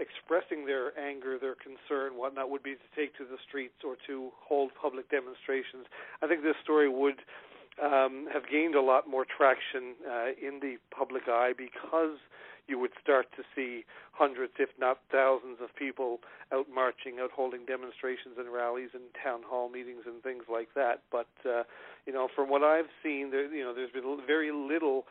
expressing 0.00 0.64
their 0.64 0.96
anger, 0.98 1.38
their 1.38 1.54
concern, 1.54 2.16
whatnot, 2.16 2.50
would 2.50 2.62
be 2.62 2.74
to 2.74 2.88
take 2.96 3.16
to 3.18 3.24
the 3.24 3.36
streets 3.46 3.84
or 3.84 3.96
to 4.06 4.30
hold 4.40 4.72
public 4.80 5.10
demonstrations. 5.10 5.86
I 6.22 6.26
think 6.26 6.42
this 6.42 6.56
story 6.62 6.88
would 6.88 7.20
um, 7.82 8.26
have 8.32 8.48
gained 8.50 8.74
a 8.74 8.80
lot 8.80 9.08
more 9.08 9.24
traction 9.24 9.94
uh, 10.08 10.32
in 10.40 10.60
the 10.60 10.76
public 10.90 11.28
eye 11.28 11.52
because 11.56 12.18
you 12.66 12.78
would 12.78 12.92
start 13.02 13.26
to 13.36 13.42
see 13.54 13.84
hundreds, 14.12 14.52
if 14.58 14.70
not 14.78 14.98
thousands, 15.10 15.58
of 15.60 15.74
people 15.74 16.20
out 16.52 16.66
marching, 16.72 17.18
out 17.20 17.30
holding 17.34 17.66
demonstrations 17.66 18.38
and 18.38 18.52
rallies 18.52 18.90
and 18.94 19.02
town 19.22 19.40
hall 19.44 19.68
meetings 19.68 20.02
and 20.06 20.22
things 20.22 20.44
like 20.50 20.68
that. 20.74 21.02
But 21.10 21.28
uh, 21.44 21.64
you 22.06 22.12
know, 22.12 22.28
from 22.34 22.48
what 22.48 22.62
I've 22.62 22.90
seen, 23.02 23.30
there 23.30 23.52
you 23.52 23.64
know, 23.64 23.74
there's 23.74 23.90
been 23.90 24.04
very 24.26 24.52
little 24.52 25.04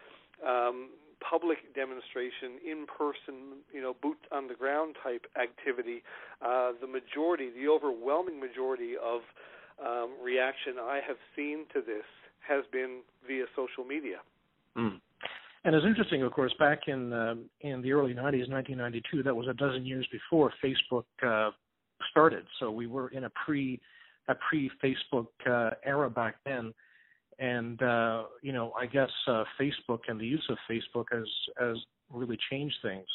um, 0.46 0.90
public 1.20 1.74
demonstration, 1.76 2.60
in 2.66 2.86
person, 2.86 3.62
you 3.74 3.82
know, 3.82 3.96
boot 4.02 4.18
on 4.32 4.48
the 4.48 4.54
ground 4.54 4.96
type 5.04 5.26
activity. 5.42 6.04
Uh, 6.42 6.72
the 6.80 6.88
majority, 6.88 7.50
the 7.50 7.68
overwhelming 7.68 8.40
majority 8.40 8.94
of 8.96 9.22
um, 9.84 10.12
reaction 10.24 10.76
I 10.80 11.00
have 11.06 11.18
seen 11.36 11.66
to 11.74 11.82
this 11.82 12.06
has 12.48 12.64
been 12.72 13.02
via 13.28 13.46
social 13.56 13.84
media. 13.84 14.18
Mm. 14.78 15.00
And 15.66 15.76
it's 15.76 15.86
interesting, 15.86 16.24
of 16.24 16.32
course, 16.32 16.54
back 16.58 16.88
in 16.88 17.12
uh, 17.12 17.36
in 17.62 17.82
the 17.82 17.92
early 17.92 18.14
'90s, 18.14 18.50
1992, 18.50 19.24
that 19.24 19.36
was 19.36 19.48
a 19.48 19.54
dozen 19.54 19.86
years 19.86 20.08
before 20.12 20.54
Facebook 20.64 21.04
uh, 21.22 21.52
started. 22.12 22.46
So 22.60 22.72
we 22.72 22.88
were 22.88 23.10
in 23.10 23.26
a 23.26 23.30
pre 23.46 23.80
a 24.30 24.36
pre 24.36 24.72
Facebook 24.82 25.28
uh, 25.50 25.72
era 25.84 26.10
back 26.10 26.36
then, 26.46 26.74
and 27.40 27.82
uh, 27.82 28.24
you 28.42 28.52
know, 28.52 28.74
I 28.80 28.86
guess 28.86 29.10
uh, 29.28 29.44
Facebook 29.60 30.02
and 30.08 30.20
the 30.20 30.28
use 30.28 30.46
of 30.50 30.58
Facebook 30.70 31.06
has 31.12 31.28
has 31.58 31.78
really 32.12 32.38
changed 32.52 32.76
things. 32.84 33.08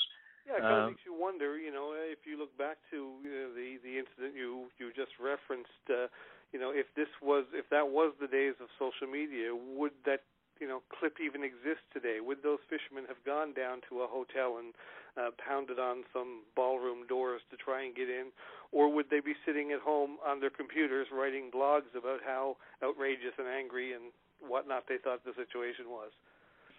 Yeah, 0.46 0.56
it 0.56 0.60
kind 0.60 0.74
of 0.74 0.84
uh, 0.84 0.88
makes 0.88 1.04
you 1.04 1.14
wonder. 1.16 1.58
You 1.58 1.72
know, 1.72 1.92
if 1.94 2.26
you 2.26 2.38
look 2.38 2.56
back 2.56 2.78
to 2.90 3.12
the 3.22 3.78
the 3.84 3.98
incident 4.00 4.34
you 4.34 4.72
you 4.78 4.90
just 4.96 5.12
referenced, 5.20 5.84
uh, 5.88 6.08
you 6.52 6.58
know, 6.58 6.72
if 6.72 6.86
this 6.96 7.08
was 7.22 7.44
if 7.52 7.68
that 7.70 7.88
was 7.88 8.12
the 8.20 8.28
days 8.28 8.54
of 8.60 8.68
social 8.80 9.06
media, 9.06 9.52
would 9.52 9.92
that 10.04 10.24
you 10.60 10.68
know 10.68 10.80
clip 10.88 11.20
even 11.20 11.44
exist 11.44 11.84
today? 11.92 12.18
Would 12.24 12.42
those 12.42 12.60
fishermen 12.68 13.04
have 13.08 13.20
gone 13.24 13.52
down 13.52 13.80
to 13.92 14.02
a 14.02 14.08
hotel 14.08 14.56
and 14.56 14.72
uh, 15.16 15.30
pounded 15.38 15.78
on 15.78 16.04
some 16.12 16.42
ballroom 16.56 17.06
doors 17.06 17.40
to 17.50 17.56
try 17.56 17.84
and 17.84 17.94
get 17.94 18.08
in, 18.08 18.30
or 18.72 18.92
would 18.92 19.06
they 19.10 19.20
be 19.20 19.34
sitting 19.46 19.72
at 19.72 19.80
home 19.80 20.18
on 20.26 20.40
their 20.40 20.50
computers 20.50 21.06
writing 21.12 21.50
blogs 21.54 21.90
about 21.96 22.20
how 22.24 22.56
outrageous 22.82 23.34
and 23.38 23.46
angry 23.46 23.92
and 23.92 24.10
whatnot 24.40 24.84
they 24.88 24.98
thought 24.98 25.24
the 25.24 25.34
situation 25.36 25.86
was? 25.88 26.10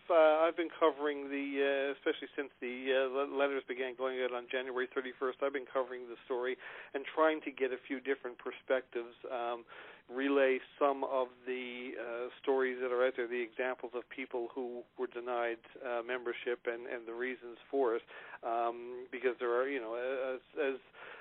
uh, 0.09 0.45
I've 0.45 0.57
been 0.57 0.69
covering 0.69 1.29
the, 1.29 1.45
uh, 1.61 1.97
especially 1.97 2.29
since 2.35 2.49
the 2.61 2.93
uh, 2.93 3.25
letters 3.33 3.63
began 3.67 3.95
going 3.97 4.21
out 4.21 4.33
on 4.33 4.45
January 4.51 4.87
31st. 4.93 5.41
I've 5.41 5.53
been 5.53 5.69
covering 5.69 6.05
the 6.05 6.17
story 6.25 6.57
and 6.93 7.03
trying 7.05 7.41
to 7.41 7.51
get 7.51 7.71
a 7.73 7.79
few 7.87 7.99
different 7.99 8.37
perspectives, 8.37 9.15
um, 9.31 9.65
relay 10.13 10.59
some 10.77 11.03
of 11.03 11.27
the 11.45 11.91
uh, 11.97 12.29
stories 12.41 12.77
that 12.81 12.91
are 12.91 13.05
out 13.05 13.13
there, 13.17 13.27
the 13.27 13.41
examples 13.41 13.91
of 13.95 14.03
people 14.09 14.49
who 14.53 14.81
were 14.99 15.07
denied 15.07 15.57
uh, 15.81 16.01
membership 16.05 16.59
and 16.65 16.85
and 16.85 17.07
the 17.07 17.13
reasons 17.13 17.57
for 17.71 17.95
it, 17.95 18.03
um, 18.43 19.07
because 19.11 19.35
there 19.39 19.53
are, 19.53 19.67
you 19.67 19.79
know, 19.79 19.95
as, 19.95 20.41
as 20.61 20.79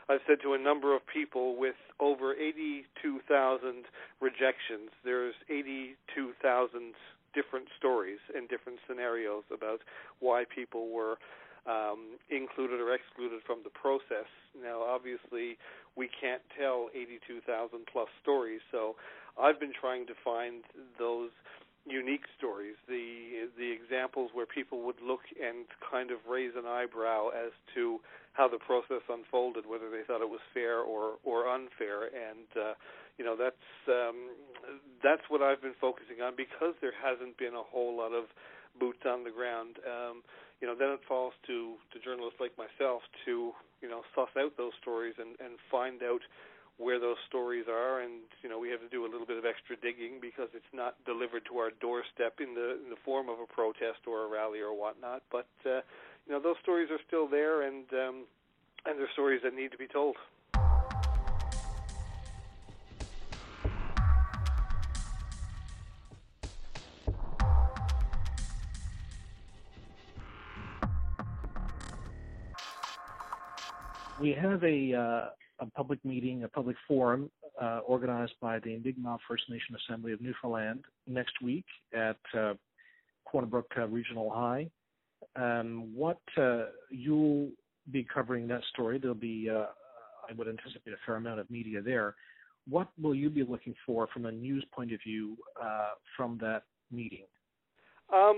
I've 0.08 0.20
said 0.26 0.38
to 0.42 0.52
a 0.52 0.58
number 0.58 0.94
of 0.94 1.00
people 1.06 1.56
with 1.56 1.76
over 1.98 2.34
82,000 2.34 3.84
rejections, 4.20 4.90
there's 5.02 5.34
82,000 5.48 6.92
different 7.34 7.68
stories 7.78 8.20
and 8.36 8.48
different 8.48 8.78
scenarios 8.86 9.44
about 9.52 9.80
why 10.20 10.44
people 10.54 10.90
were 10.90 11.16
um, 11.66 12.20
included 12.30 12.80
or 12.80 12.92
excluded 12.94 13.40
from 13.46 13.60
the 13.64 13.70
process. 13.70 14.28
Now, 14.52 14.82
obviously, 14.82 15.56
we 15.96 16.08
can't 16.08 16.42
tell 16.58 16.88
82,000 16.94 17.86
plus 17.90 18.08
stories, 18.22 18.60
so 18.70 18.96
I've 19.40 19.58
been 19.58 19.72
trying 19.72 20.06
to 20.06 20.14
find 20.22 20.62
those 20.98 21.30
unique 21.86 22.24
stories, 22.36 22.76
the 22.88 23.48
the 23.58 23.70
examples 23.70 24.30
where 24.32 24.46
people 24.46 24.80
would 24.82 25.00
look 25.04 25.20
and 25.36 25.66
kind 25.84 26.10
of 26.10 26.18
raise 26.28 26.52
an 26.56 26.64
eyebrow 26.64 27.28
as 27.28 27.52
to 27.74 28.00
how 28.32 28.48
the 28.48 28.58
process 28.58 29.04
unfolded, 29.08 29.64
whether 29.66 29.90
they 29.90 30.02
thought 30.06 30.22
it 30.22 30.28
was 30.28 30.40
fair 30.52 30.80
or 30.80 31.20
or 31.24 31.48
unfair, 31.48 32.08
and 32.08 32.48
uh, 32.56 32.74
you 33.18 33.24
know 33.24 33.36
that's 33.36 33.68
um, 33.88 34.32
that's 35.02 35.22
what 35.28 35.42
I've 35.42 35.60
been 35.60 35.76
focusing 35.80 36.20
on 36.24 36.34
because 36.36 36.74
there 36.80 36.96
hasn't 36.96 37.36
been 37.36 37.54
a 37.54 37.62
whole 37.62 37.96
lot 37.96 38.12
of 38.12 38.32
boots 38.80 39.04
on 39.06 39.24
the 39.24 39.30
ground. 39.30 39.76
Um, 39.84 40.22
you 40.60 40.66
know, 40.66 40.74
then 40.74 40.90
it 40.90 41.00
falls 41.06 41.32
to 41.46 41.74
to 41.92 41.96
journalists 42.00 42.40
like 42.40 42.52
myself 42.56 43.02
to 43.24 43.52
you 43.82 43.88
know 43.88 44.02
suss 44.14 44.30
out 44.38 44.56
those 44.56 44.72
stories 44.80 45.14
and 45.18 45.36
and 45.40 45.58
find 45.70 46.02
out 46.02 46.22
where 46.76 46.98
those 46.98 47.18
stories 47.28 47.66
are. 47.68 48.00
And 48.00 48.26
you 48.42 48.48
know 48.48 48.58
we 48.58 48.70
have 48.70 48.80
to 48.80 48.88
do 48.88 49.04
a 49.04 49.10
little 49.10 49.26
bit 49.26 49.38
of 49.38 49.44
extra 49.44 49.76
digging 49.76 50.18
because 50.20 50.48
it's 50.54 50.72
not 50.72 50.96
delivered 51.04 51.44
to 51.50 51.58
our 51.58 51.70
doorstep 51.80 52.40
in 52.40 52.54
the 52.54 52.80
in 52.84 52.90
the 52.90 53.00
form 53.04 53.28
of 53.28 53.38
a 53.40 53.46
protest 53.46 54.06
or 54.06 54.24
a 54.24 54.28
rally 54.28 54.60
or 54.60 54.72
whatnot. 54.72 55.22
But 55.30 55.50
uh, 55.66 55.82
you 56.26 56.32
know 56.32 56.40
those 56.40 56.56
stories 56.62 56.90
are 56.90 57.02
still 57.06 57.28
there 57.28 57.62
and 57.62 57.84
um, 57.92 58.16
and 58.86 58.98
they're 58.98 59.12
stories 59.12 59.40
that 59.44 59.54
need 59.54 59.72
to 59.72 59.78
be 59.78 59.88
told 59.88 60.16
we 74.24 74.32
have 74.32 74.64
a, 74.64 74.94
uh, 74.94 75.64
a 75.64 75.70
public 75.76 76.02
meeting, 76.02 76.44
a 76.44 76.48
public 76.48 76.76
forum 76.88 77.30
uh, 77.60 77.80
organized 77.86 78.32
by 78.40 78.58
the 78.60 78.80
Mi'kmaq 78.82 79.18
First 79.28 79.42
Nation 79.50 79.76
Assembly 79.76 80.12
of 80.12 80.22
Newfoundland 80.22 80.82
next 81.06 81.34
week 81.42 81.66
at 81.94 82.16
uh, 82.34 82.54
Corner 83.26 83.46
Brook 83.46 83.70
uh, 83.76 83.86
Regional 83.86 84.30
High. 84.30 84.70
Um, 85.36 85.90
what 85.94 86.20
uh, 86.38 86.68
you'll 86.90 87.50
be 87.92 88.02
covering 88.02 88.48
that 88.48 88.62
story. 88.72 88.98
There'll 88.98 89.14
be, 89.14 89.50
uh, 89.50 89.66
I 90.30 90.32
would 90.38 90.48
anticipate, 90.48 90.94
a 90.94 90.96
fair 91.04 91.16
amount 91.16 91.40
of 91.40 91.50
media 91.50 91.82
there. 91.82 92.14
What 92.66 92.88
will 92.98 93.14
you 93.14 93.28
be 93.28 93.42
looking 93.42 93.74
for 93.84 94.08
from 94.14 94.24
a 94.24 94.32
news 94.32 94.64
point 94.74 94.90
of 94.94 95.00
view 95.06 95.36
from 96.16 96.38
that 96.40 96.62
meeting? 96.90 97.26
Um, 98.12 98.36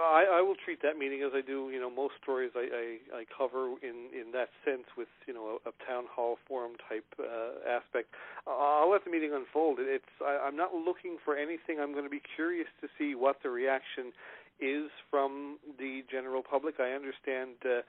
I, 0.00 0.38
I 0.38 0.40
will 0.40 0.54
treat 0.54 0.82
that 0.82 0.96
meeting 0.98 1.22
as 1.22 1.32
I 1.34 1.40
do, 1.40 1.68
you 1.72 1.80
know, 1.80 1.90
most 1.90 2.14
stories 2.22 2.52
I, 2.54 2.98
I, 3.12 3.20
I 3.20 3.24
cover 3.26 3.74
in 3.82 4.08
in 4.14 4.32
that 4.32 4.48
sense 4.64 4.86
with, 4.96 5.08
you 5.26 5.34
know, 5.34 5.58
a, 5.58 5.68
a 5.68 5.72
town 5.86 6.04
hall 6.10 6.38
forum 6.46 6.72
type 6.88 7.04
uh, 7.18 7.68
aspect. 7.68 8.14
I'll 8.46 8.90
let 8.90 9.04
the 9.04 9.10
meeting 9.10 9.32
unfold. 9.34 9.78
It's 9.80 10.04
I, 10.22 10.46
I'm 10.46 10.56
not 10.56 10.74
looking 10.74 11.18
for 11.24 11.36
anything. 11.36 11.80
I'm 11.80 11.92
going 11.92 12.04
to 12.04 12.10
be 12.10 12.22
curious 12.36 12.68
to 12.80 12.88
see 12.98 13.14
what 13.14 13.42
the 13.42 13.50
reaction 13.50 14.12
is 14.60 14.90
from 15.10 15.58
the 15.78 16.04
general 16.10 16.42
public. 16.42 16.78
I 16.78 16.92
understand 16.92 17.58
uh, 17.66 17.82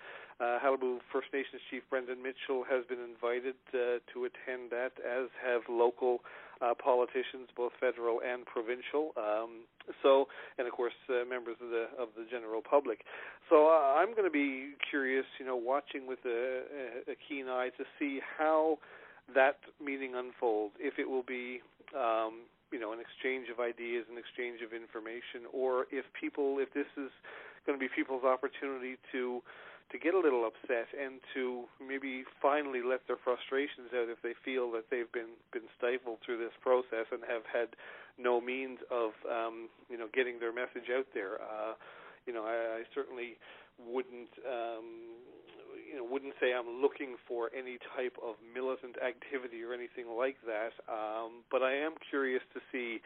uh, 0.43 0.59
Qalipu 0.59 0.97
First 1.13 1.27
Nations 1.31 1.61
Chief 1.69 1.83
Brendan 1.89 2.23
Mitchell 2.23 2.65
has 2.67 2.83
been 2.89 2.99
invited 2.99 3.55
uh, 3.69 4.01
to 4.11 4.25
attend 4.25 4.71
that, 4.71 4.93
as 5.05 5.29
have 5.45 5.61
local 5.69 6.21
uh, 6.61 6.73
politicians, 6.73 7.49
both 7.55 7.71
federal 7.79 8.19
and 8.21 8.45
provincial. 8.45 9.11
Um, 9.17 9.65
so, 10.01 10.27
and 10.57 10.67
of 10.67 10.73
course, 10.73 10.95
uh, 11.09 11.27
members 11.27 11.57
of 11.61 11.69
the 11.69 11.87
of 11.99 12.09
the 12.17 12.25
general 12.29 12.61
public. 12.61 13.03
So, 13.49 13.67
uh, 13.67 13.99
I'm 13.99 14.11
going 14.11 14.27
to 14.27 14.33
be 14.33 14.73
curious, 14.89 15.25
you 15.39 15.45
know, 15.45 15.55
watching 15.55 16.07
with 16.07 16.19
a, 16.25 16.63
a, 17.11 17.15
keen 17.27 17.47
eye 17.47 17.69
to 17.77 17.83
see 17.99 18.19
how 18.37 18.79
that 19.33 19.57
meeting 19.83 20.13
unfolds. 20.15 20.75
If 20.79 20.99
it 20.99 21.09
will 21.09 21.23
be 21.23 21.61
um, 21.95 22.47
you 22.71 22.79
know 22.79 22.93
an 22.93 22.99
exchange 22.99 23.47
of 23.51 23.59
ideas, 23.59 24.05
an 24.11 24.17
exchange 24.17 24.61
of 24.61 24.73
information, 24.73 25.47
or 25.53 25.85
if 25.91 26.05
people, 26.19 26.57
if 26.59 26.73
this 26.73 26.89
is 26.97 27.11
going 27.65 27.77
to 27.77 27.81
be 27.81 27.89
people's 27.89 28.23
opportunity 28.23 28.97
to 29.11 29.41
to 29.91 29.99
get 29.99 30.13
a 30.13 30.19
little 30.19 30.45
upset 30.45 30.89
and 30.97 31.21
to 31.33 31.65
maybe 31.77 32.23
finally 32.41 32.81
let 32.81 33.05
their 33.07 33.21
frustrations 33.21 33.93
out 33.93 34.09
if 34.09 34.21
they 34.21 34.33
feel 34.43 34.71
that 34.71 34.89
they've 34.89 35.11
been 35.11 35.37
been 35.53 35.69
stifled 35.77 36.17
through 36.25 36.37
this 36.37 36.55
process 36.61 37.05
and 37.11 37.21
have 37.29 37.45
had 37.45 37.77
no 38.17 38.41
means 38.41 38.79
of 38.89 39.13
um, 39.29 39.69
you 39.89 39.97
know 39.97 40.07
getting 40.13 40.39
their 40.39 40.53
message 40.53 40.89
out 40.89 41.05
there. 41.13 41.37
Uh, 41.37 41.77
you 42.25 42.33
know, 42.33 42.43
I, 42.43 42.81
I 42.81 42.83
certainly 42.93 43.37
wouldn't 43.77 44.33
um, 44.41 45.21
you 45.77 45.97
know 45.97 46.05
wouldn't 46.09 46.33
say 46.41 46.53
I'm 46.53 46.81
looking 46.81 47.15
for 47.27 47.51
any 47.53 47.77
type 47.95 48.17
of 48.17 48.35
militant 48.41 48.97
activity 48.97 49.61
or 49.61 49.73
anything 49.73 50.09
like 50.09 50.37
that. 50.49 50.73
Um, 50.89 51.45
but 51.51 51.61
I 51.61 51.77
am 51.77 51.93
curious 52.09 52.41
to 52.53 52.59
see 52.71 53.01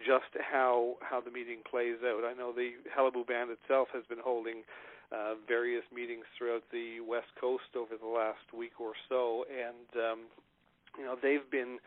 just 0.00 0.32
how 0.40 0.96
how 1.04 1.20
the 1.20 1.30
meeting 1.30 1.60
plays 1.68 2.00
out. 2.00 2.24
I 2.24 2.32
know 2.32 2.52
the 2.52 2.72
Qalipu 2.88 3.26
Band 3.26 3.50
itself 3.50 3.88
has 3.92 4.04
been 4.08 4.22
holding 4.22 4.64
uh, 5.12 5.34
various 5.46 5.84
meetings 5.94 6.24
throughout 6.36 6.64
the 6.72 7.00
West 7.00 7.28
Coast 7.38 7.76
over 7.76 8.00
the 8.00 8.08
last 8.08 8.48
week 8.56 8.80
or 8.80 8.92
so, 9.08 9.44
and 9.52 9.88
um, 10.00 10.18
you 10.98 11.04
know 11.04 11.16
they've 11.20 11.48
been. 11.50 11.78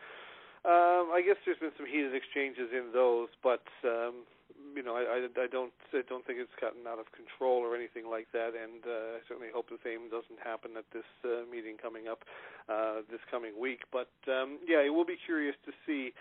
Um, 0.66 1.14
I 1.14 1.22
guess 1.22 1.38
there's 1.46 1.62
been 1.62 1.70
some 1.78 1.86
heated 1.86 2.10
exchanges 2.10 2.74
in 2.74 2.90
those, 2.90 3.28
but 3.38 3.62
um, 3.86 4.26
you 4.74 4.82
know, 4.82 4.96
I, 4.96 5.06
I, 5.06 5.18
I 5.24 5.46
don't 5.46 5.72
I 5.94 6.02
don't 6.08 6.26
think 6.26 6.38
it's 6.38 6.54
gotten 6.60 6.86
out 6.86 6.98
of 6.98 7.08
control 7.12 7.64
or 7.64 7.74
anything 7.74 8.08
like 8.08 8.28
that, 8.32 8.52
and 8.52 8.84
uh, 8.84 9.16
I 9.16 9.20
certainly 9.28 9.48
hope 9.52 9.70
the 9.72 9.80
same 9.82 10.12
doesn't 10.12 10.40
happen 10.42 10.76
at 10.76 10.84
this 10.92 11.08
uh, 11.24 11.48
meeting 11.48 11.80
coming 11.80 12.08
up 12.08 12.26
uh, 12.68 13.00
this 13.10 13.22
coming 13.30 13.56
week. 13.58 13.88
But 13.90 14.12
um, 14.28 14.58
yeah, 14.68 14.84
it 14.84 14.92
will 14.92 15.08
be 15.08 15.16
curious 15.16 15.56
to 15.64 15.72
see 15.86 16.12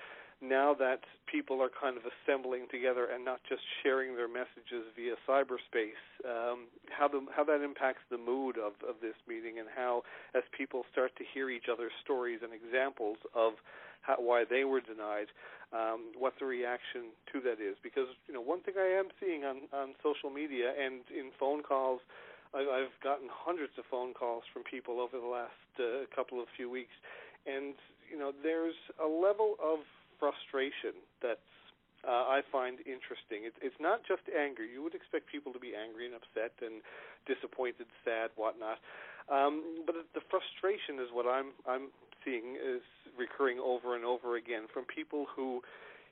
now 0.41 0.75
that 0.77 1.01
people 1.31 1.61
are 1.61 1.69
kind 1.71 1.95
of 1.97 2.03
assembling 2.03 2.67
together 2.69 3.07
and 3.07 3.23
not 3.23 3.39
just 3.47 3.61
sharing 3.83 4.15
their 4.15 4.27
messages 4.27 4.83
via 4.95 5.15
cyberspace, 5.27 6.01
um, 6.27 6.67
how 6.91 7.07
the 7.07 7.25
how 7.35 7.43
that 7.43 7.63
impacts 7.63 8.03
the 8.11 8.17
mood 8.17 8.57
of, 8.57 8.73
of 8.87 8.99
this 9.01 9.15
meeting 9.27 9.59
and 9.59 9.67
how 9.73 10.03
as 10.35 10.43
people 10.55 10.83
start 10.91 11.15
to 11.17 11.23
hear 11.33 11.49
each 11.49 11.71
other's 11.71 11.95
stories 12.03 12.39
and 12.43 12.51
examples 12.51 13.17
of 13.33 13.53
how, 14.01 14.15
why 14.19 14.43
they 14.43 14.63
were 14.63 14.81
denied, 14.81 15.31
um, 15.73 16.11
what 16.17 16.33
the 16.39 16.45
reaction 16.45 17.15
to 17.31 17.39
that 17.41 17.63
is. 17.63 17.75
Because 17.81 18.11
you 18.27 18.33
know 18.33 18.41
one 18.41 18.61
thing 18.61 18.75
I 18.77 18.91
am 18.99 19.07
seeing 19.19 19.45
on 19.45 19.71
on 19.71 19.95
social 20.03 20.29
media 20.29 20.73
and 20.75 21.01
in 21.11 21.31
phone 21.39 21.63
calls. 21.63 22.01
I've 22.55 22.95
gotten 23.03 23.27
hundreds 23.27 23.73
of 23.77 23.83
phone 23.91 24.13
calls 24.13 24.43
from 24.53 24.63
people 24.63 25.01
over 25.01 25.19
the 25.19 25.27
last 25.27 25.59
uh, 25.75 26.07
couple 26.15 26.39
of 26.39 26.47
few 26.55 26.69
weeks, 26.69 26.95
and 27.43 27.75
you 28.09 28.17
know 28.17 28.31
there's 28.43 28.79
a 28.95 29.07
level 29.07 29.55
of 29.59 29.79
frustration 30.19 30.95
that's 31.21 31.51
uh, 32.05 32.37
I 32.37 32.45
find 32.53 32.77
interesting. 32.85 33.49
It, 33.49 33.57
it's 33.65 33.81
not 33.81 34.05
just 34.05 34.21
anger. 34.29 34.61
You 34.61 34.85
would 34.85 34.93
expect 34.93 35.25
people 35.25 35.49
to 35.53 35.59
be 35.59 35.73
angry 35.73 36.05
and 36.05 36.13
upset 36.13 36.53
and 36.61 36.85
disappointed, 37.25 37.89
sad, 38.05 38.29
whatnot. 38.37 38.77
Um, 39.25 39.81
but 39.89 39.97
the 40.13 40.21
frustration 40.29 41.01
is 41.01 41.09
what 41.09 41.25
I'm 41.25 41.57
I'm 41.65 41.89
seeing 42.21 42.61
is 42.61 42.85
recurring 43.17 43.57
over 43.57 43.95
and 43.97 44.05
over 44.05 44.37
again 44.37 44.69
from 44.69 44.85
people 44.85 45.25
who 45.33 45.61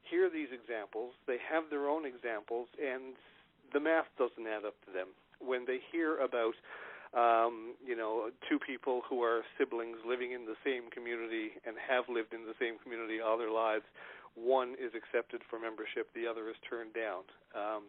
hear 0.01 0.29
these 0.29 0.50
examples. 0.50 1.13
They 1.29 1.38
have 1.45 1.69
their 1.69 1.86
own 1.86 2.05
examples, 2.05 2.67
and 2.81 3.13
the 3.72 3.79
math 3.79 4.10
doesn't 4.17 4.45
add 4.45 4.65
up 4.65 4.77
to 4.86 4.91
them. 4.91 5.13
When 5.38 5.65
they 5.65 5.77
hear 5.91 6.17
about 6.17 6.57
um, 7.13 7.75
you 7.86 7.96
know, 7.96 8.29
two 8.50 8.58
people 8.58 9.01
who 9.08 9.22
are 9.22 9.41
siblings 9.58 9.98
living 10.05 10.32
in 10.32 10.46
the 10.46 10.58
same 10.65 10.89
community 10.89 11.53
and 11.65 11.77
have 11.77 12.05
lived 12.10 12.34
in 12.34 12.46
the 12.46 12.58
same 12.60 12.82
community 12.82 13.22
all 13.22 13.38
their 13.38 13.53
lives. 13.53 13.86
One 14.34 14.74
is 14.82 14.98
accepted 14.98 15.41
for 15.50 15.60
membership, 15.60 16.10
the 16.17 16.25
other 16.25 16.50
is 16.50 16.58
turned 16.65 16.98
down. 16.98 17.22
Um, 17.53 17.86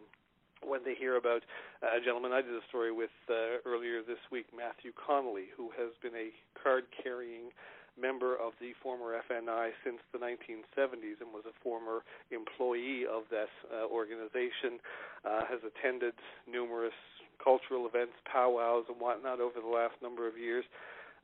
when 0.61 0.85
they 0.85 0.95
hear 0.95 1.17
about 1.17 1.43
a 1.81 1.99
gentleman 1.99 2.31
I 2.31 2.41
did 2.41 2.53
a 2.53 2.65
story 2.69 2.91
with 2.91 3.13
uh, 3.29 3.61
earlier 3.65 4.01
this 4.01 4.21
week, 4.31 4.47
Matthew 4.55 4.93
Connolly, 4.93 5.49
who 5.57 5.69
has 5.77 5.91
been 6.01 6.15
a 6.15 6.29
card 6.57 6.85
carrying 7.01 7.49
member 7.99 8.35
of 8.35 8.53
the 8.59 8.71
former 8.83 9.15
FNI 9.29 9.71
since 9.83 9.99
the 10.11 10.19
1970s 10.19 11.21
and 11.21 11.31
was 11.33 11.43
a 11.47 11.55
former 11.63 12.03
employee 12.31 13.03
of 13.07 13.23
that 13.31 13.51
uh, 13.71 13.87
organization, 13.87 14.79
uh, 15.23 15.45
has 15.47 15.59
attended 15.63 16.13
numerous 16.49 16.95
cultural 17.41 17.87
events, 17.87 18.13
powwows, 18.31 18.85
and 18.87 18.99
whatnot 18.99 19.39
over 19.39 19.59
the 19.59 19.67
last 19.67 19.95
number 20.01 20.27
of 20.27 20.37
years. 20.37 20.65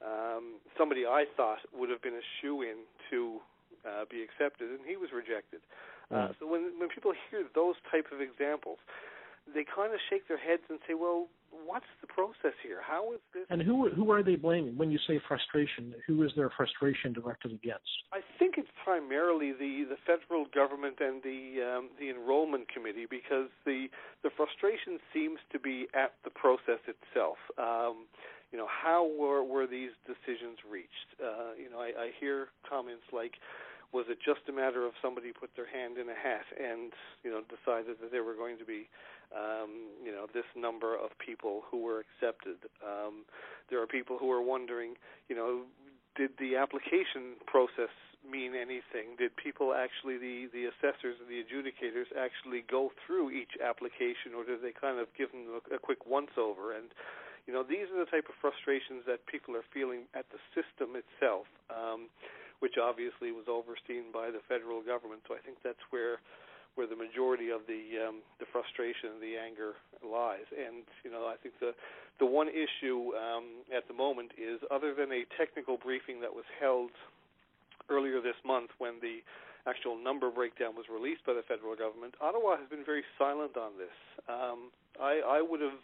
Um, 0.01 0.57
somebody 0.77 1.05
I 1.05 1.25
thought 1.37 1.59
would 1.73 1.89
have 1.89 2.01
been 2.01 2.17
a 2.17 2.25
shoe 2.41 2.61
in 2.63 2.85
to 3.11 3.39
uh, 3.85 4.05
be 4.09 4.23
accepted, 4.23 4.69
and 4.69 4.79
he 4.85 4.97
was 4.97 5.09
rejected. 5.13 5.61
Uh, 6.09 6.27
hmm. 6.27 6.33
so 6.39 6.47
when 6.47 6.73
when 6.79 6.89
people 6.89 7.13
hear 7.29 7.45
those 7.53 7.75
type 7.89 8.07
of 8.11 8.19
examples, 8.19 8.77
they 9.53 9.63
kind 9.63 9.93
of 9.93 9.99
shake 10.09 10.27
their 10.27 10.41
heads 10.41 10.63
and 10.69 10.79
say, 10.87 10.93
"Well, 10.93 11.27
what's 11.51 11.89
the 12.01 12.07
process 12.07 12.55
here? 12.63 12.79
How 12.81 13.13
is 13.13 13.19
this?" 13.33 13.45
And 13.49 13.61
who 13.61 13.89
who 13.89 14.11
are 14.11 14.23
they 14.23 14.35
blaming 14.35 14.77
when 14.77 14.91
you 14.91 14.99
say 15.07 15.19
frustration? 15.27 15.93
Who 16.07 16.23
is 16.23 16.31
their 16.35 16.49
frustration 16.49 17.13
directed 17.13 17.51
against? 17.51 17.91
I 18.13 18.21
think 18.39 18.55
it's 18.57 18.71
primarily 18.83 19.51
the 19.51 19.85
the 19.89 19.97
federal 20.05 20.45
government 20.53 20.97
and 20.99 21.21
the 21.23 21.61
um, 21.61 21.89
the 21.99 22.09
enrollment 22.09 22.71
committee 22.71 23.07
because 23.09 23.49
the 23.65 23.87
the 24.23 24.29
frustration 24.35 24.99
seems 25.13 25.39
to 25.51 25.59
be 25.59 25.87
at 25.93 26.13
the 26.23 26.31
process 26.31 26.79
itself. 26.87 27.37
Um, 27.57 28.07
you 28.51 28.57
know, 28.57 28.67
how 28.67 29.07
were 29.07 29.43
were 29.43 29.67
these 29.67 29.91
decisions 30.07 30.59
reached? 30.69 31.09
Uh, 31.23 31.55
you 31.57 31.69
know, 31.69 31.79
I, 31.79 31.91
I 31.95 32.11
hear 32.19 32.47
comments 32.67 33.05
like 33.13 33.35
was 33.91 34.07
it 34.07 34.19
just 34.23 34.47
a 34.47 34.55
matter 34.55 34.87
of 34.87 34.95
somebody 35.01 35.35
put 35.35 35.51
their 35.55 35.67
hand 35.67 35.99
in 35.99 36.07
a 36.07 36.15
hat 36.15 36.47
and 36.55 36.95
you 37.23 37.31
know 37.31 37.43
decided 37.51 37.99
that 37.99 38.11
they 38.11 38.19
were 38.19 38.35
going 38.35 38.57
to 38.57 38.65
be 38.65 38.87
um, 39.35 39.91
you 40.03 40.10
know 40.21 40.27
this 40.33 40.45
number 40.55 40.93
of 40.93 41.09
people 41.17 41.63
who 41.69 41.81
were 41.81 42.05
accepted? 42.05 42.69
Um, 42.85 43.25
there 43.69 43.81
are 43.81 43.87
people 43.87 44.17
who 44.21 44.29
are 44.31 44.41
wondering, 44.41 44.95
you 45.27 45.35
know, 45.35 45.65
did 46.15 46.31
the 46.37 46.55
application 46.55 47.41
process 47.47 47.91
mean 48.21 48.53
anything? 48.53 49.17
Did 49.17 49.33
people 49.35 49.73
actually, 49.73 50.21
the 50.21 50.45
the 50.53 50.69
assessors 50.69 51.17
and 51.17 51.25
the 51.25 51.41
adjudicators, 51.41 52.13
actually 52.13 52.61
go 52.69 52.91
through 53.01 53.31
each 53.31 53.57
application, 53.57 54.37
or 54.37 54.45
did 54.45 54.61
they 54.61 54.73
kind 54.75 54.99
of 54.99 55.09
give 55.17 55.31
them 55.33 55.49
a, 55.57 55.75
a 55.75 55.79
quick 55.79 56.05
once 56.05 56.37
over? 56.37 56.77
And 56.77 56.93
you 57.49 57.53
know, 57.53 57.65
these 57.65 57.89
are 57.89 57.97
the 57.97 58.09
type 58.11 58.29
of 58.29 58.37
frustrations 58.37 59.01
that 59.09 59.25
people 59.25 59.57
are 59.57 59.65
feeling 59.73 60.05
at 60.13 60.29
the 60.29 60.37
system 60.53 60.93
itself. 60.93 61.49
Um, 61.73 62.13
which 62.61 62.77
obviously 62.77 63.33
was 63.33 63.49
overseen 63.49 64.13
by 64.13 64.29
the 64.29 64.37
federal 64.45 64.85
government. 64.85 65.25
So 65.25 65.33
I 65.33 65.41
think 65.41 65.57
that's 65.65 65.81
where 65.89 66.21
where 66.75 66.87
the 66.87 66.95
majority 66.95 67.49
of 67.49 67.67
the 67.67 67.99
um, 67.99 68.23
the 68.39 68.47
frustration 68.51 69.15
and 69.15 69.21
the 69.21 69.35
anger 69.35 69.75
lies. 69.99 70.47
And 70.55 70.87
you 71.03 71.11
know, 71.11 71.27
I 71.27 71.35
think 71.41 71.59
the 71.59 71.75
the 72.19 72.25
one 72.25 72.47
issue 72.47 73.11
um, 73.17 73.65
at 73.75 73.87
the 73.87 73.93
moment 73.93 74.31
is, 74.37 74.61
other 74.69 74.93
than 74.93 75.11
a 75.11 75.25
technical 75.37 75.77
briefing 75.77 76.21
that 76.21 76.31
was 76.31 76.45
held 76.59 76.91
earlier 77.89 78.21
this 78.21 78.37
month 78.45 78.69
when 78.77 79.01
the 79.01 79.19
actual 79.67 79.97
number 79.97 80.29
breakdown 80.31 80.73
was 80.73 80.85
released 80.89 81.25
by 81.25 81.33
the 81.33 81.43
federal 81.45 81.75
government, 81.75 82.15
Ottawa 82.21 82.57
has 82.57 82.69
been 82.69 82.85
very 82.85 83.03
silent 83.17 83.57
on 83.57 83.77
this. 83.77 83.93
Um, 84.29 84.73
I, 84.97 85.21
I 85.21 85.39
would 85.41 85.61
have 85.61 85.77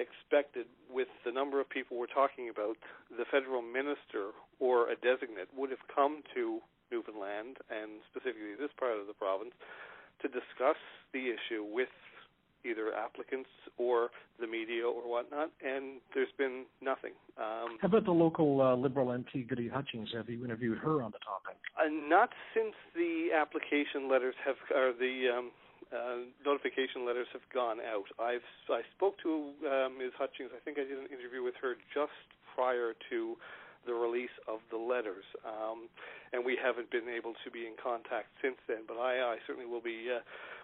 expected 0.00 0.64
with 0.88 1.08
the 1.24 1.32
number 1.32 1.60
of 1.60 1.68
people 1.68 2.00
we're 2.00 2.08
talking 2.08 2.48
about, 2.48 2.76
the 3.12 3.28
federal 3.28 3.60
minister 3.60 4.32
or 4.58 4.88
a 4.88 4.96
designate 4.96 5.52
would 5.52 5.68
have 5.68 5.84
come 5.92 6.24
to 6.34 6.60
Newfoundland 6.90 7.60
and 7.68 8.00
specifically 8.08 8.56
this 8.58 8.72
part 8.80 8.96
of 8.96 9.06
the 9.06 9.14
province 9.14 9.52
to 10.22 10.28
discuss 10.28 10.76
the 11.12 11.32
issue 11.34 11.64
with 11.64 11.88
either 12.64 12.92
applicants 12.92 13.48
or 13.78 14.10
the 14.38 14.46
media 14.46 14.84
or 14.84 15.08
whatnot, 15.08 15.50
and 15.64 16.00
there's 16.14 16.32
been 16.36 16.64
nothing. 16.82 17.12
Um, 17.38 17.78
How 17.80 17.88
about 17.88 18.04
the 18.04 18.12
local 18.12 18.60
uh, 18.60 18.76
Liberal 18.76 19.08
MP, 19.08 19.48
Gudie 19.48 19.68
Hutchings? 19.68 20.10
Have 20.14 20.28
you 20.28 20.44
interviewed 20.44 20.78
her 20.78 21.02
on 21.02 21.10
the 21.10 21.22
topic? 21.24 21.56
Uh, 21.78 21.88
not 21.88 22.30
since 22.54 22.74
the 22.94 23.28
application 23.32 24.10
letters 24.10 24.34
have, 24.44 24.56
or 24.74 24.92
the 24.92 25.28
um, 25.32 25.50
uh, 25.92 26.28
notification 26.44 27.06
letters 27.06 27.26
have 27.32 27.42
gone 27.52 27.78
out. 27.80 28.04
I've 28.20 28.46
I 28.68 28.82
spoke 28.96 29.16
to 29.22 29.52
uh, 29.64 29.88
Ms. 29.88 30.12
Hutchings. 30.18 30.50
I 30.54 30.60
think 30.64 30.78
I 30.78 30.84
did 30.84 30.98
an 30.98 31.08
interview 31.08 31.42
with 31.42 31.54
her 31.62 31.74
just 31.94 32.12
prior 32.54 32.92
to 33.10 33.36
the 33.86 33.94
release 33.94 34.32
of 34.48 34.60
the 34.70 34.76
letters, 34.76 35.24
um, 35.44 35.88
and 36.32 36.44
we 36.44 36.56
haven't 36.60 36.90
been 36.90 37.08
able 37.08 37.34
to 37.44 37.50
be 37.50 37.66
in 37.66 37.74
contact 37.82 38.28
since 38.42 38.56
then. 38.68 38.84
But 38.86 38.98
I, 38.98 39.20
I 39.20 39.36
certainly 39.46 39.68
will 39.68 39.80
be 39.80 40.08
uh, 40.14 40.20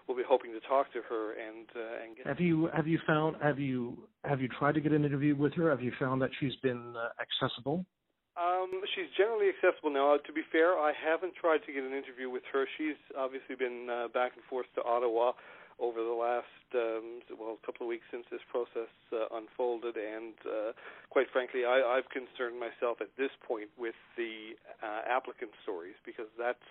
will 0.07 0.15
be 0.15 0.23
hoping 0.27 0.53
to 0.53 0.59
talk 0.61 0.91
to 0.93 1.01
her 1.09 1.33
and 1.33 1.67
uh, 1.75 2.03
and 2.03 2.17
get. 2.17 2.27
Have 2.27 2.39
you 2.39 2.69
have 2.75 2.87
you 2.87 2.99
found 3.05 3.37
have 3.41 3.59
you 3.59 3.97
have 4.23 4.41
you 4.41 4.47
tried 4.47 4.75
to 4.75 4.81
get 4.81 4.91
an 4.91 5.05
interview 5.05 5.35
with 5.35 5.53
her? 5.55 5.69
Have 5.69 5.81
you 5.81 5.91
found 5.99 6.21
that 6.21 6.29
she's 6.39 6.55
been 6.63 6.93
uh, 6.95 7.09
accessible? 7.21 7.85
Um, 8.37 8.69
she's 8.93 9.09
generally 9.17 9.49
accessible 9.49 9.89
now. 9.89 10.13
Uh, 10.13 10.17
to 10.19 10.31
be 10.31 10.41
fair, 10.51 10.77
I 10.77 10.93
haven't 10.93 11.33
tried 11.41 11.65
to 11.65 11.73
get 11.73 11.83
an 11.83 11.93
interview 11.93 12.29
with 12.29 12.43
her. 12.53 12.65
She's 12.77 12.99
obviously 13.17 13.55
been 13.55 13.89
uh, 13.89 14.07
back 14.13 14.33
and 14.35 14.45
forth 14.45 14.67
to 14.75 14.83
Ottawa 14.83 15.33
over 15.79 16.01
the 16.03 16.13
last 16.13 16.49
um, 16.73 17.21
well 17.37 17.57
a 17.61 17.65
couple 17.65 17.85
of 17.85 17.89
weeks 17.89 18.05
since 18.11 18.25
this 18.31 18.41
process 18.49 18.89
uh, 19.13 19.29
unfolded, 19.37 19.95
and 19.95 20.33
uh, 20.45 20.71
quite 21.09 21.27
frankly, 21.31 21.65
I, 21.65 21.81
I've 21.81 22.09
concerned 22.09 22.59
myself 22.59 22.97
at 23.01 23.13
this 23.17 23.31
point 23.45 23.69
with 23.77 23.97
the 24.17 24.57
uh, 24.81 25.05
applicant 25.05 25.51
stories 25.63 25.95
because 26.05 26.29
that's 26.37 26.65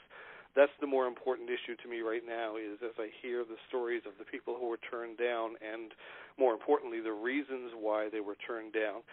that's 0.54 0.72
the 0.80 0.88
more 0.88 1.06
important 1.06 1.50
issue 1.52 1.76
to 1.84 1.88
me 1.88 2.00
right 2.00 2.24
now 2.26 2.56
is 2.56 2.80
as 2.82 2.96
I 2.98 3.12
hear 3.20 3.44
the 3.44 3.60
stories 3.68 4.02
of 4.08 4.16
the 4.18 4.24
people 4.24 4.56
who 4.58 4.68
were 4.68 4.80
turned 4.80 5.18
down 5.18 5.54
and 5.60 5.92
more 6.40 6.52
importantly 6.52 7.00
the 7.00 7.12
reasons 7.12 7.76
why 7.76 8.08
they 8.10 8.20
were 8.20 8.40
turned 8.40 8.72
down. 8.72 9.04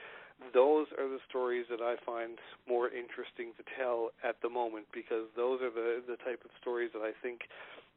Those 0.55 0.87
are 0.97 1.07
the 1.07 1.21
stories 1.29 1.67
that 1.69 1.83
I 1.83 1.95
find 2.03 2.39
more 2.67 2.89
interesting 2.89 3.53
to 3.59 3.63
tell 3.77 4.09
at 4.23 4.41
the 4.41 4.49
moment 4.49 4.87
because 4.91 5.29
those 5.35 5.61
are 5.61 5.69
the 5.69 6.01
the 6.07 6.17
type 6.25 6.41
of 6.43 6.51
stories 6.59 6.89
that 6.97 7.05
I 7.05 7.13
think 7.21 7.45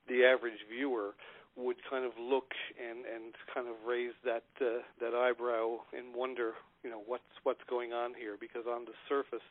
the 0.07 0.23
average 0.27 0.61
viewer 0.69 1.15
would 1.57 1.77
kind 1.89 2.05
of 2.05 2.13
look 2.21 2.53
and 2.77 3.05
and 3.09 3.33
kind 3.53 3.67
of 3.67 3.75
raise 3.89 4.15
that 4.25 4.45
uh, 4.61 4.85
that 5.01 5.17
eyebrow 5.17 5.81
and 5.97 6.15
wonder, 6.15 6.53
you 6.85 6.91
know, 6.91 7.03
what's 7.07 7.33
what's 7.43 7.65
going 7.69 7.93
on 7.93 8.13
here 8.15 8.37
because 8.39 8.69
on 8.69 8.85
the 8.85 8.97
surface, 9.09 9.45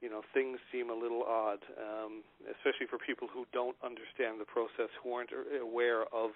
you 0.00 0.08
know, 0.08 0.22
things 0.32 0.58
seem 0.72 0.90
a 0.90 0.96
little 0.96 1.22
odd, 1.22 1.60
um, 1.76 2.24
especially 2.48 2.88
for 2.88 2.98
people 2.98 3.28
who 3.28 3.44
don't 3.52 3.76
understand 3.84 4.40
the 4.40 4.48
process, 4.48 4.88
who 5.04 5.12
aren't 5.12 5.30
aware 5.60 6.08
of 6.08 6.32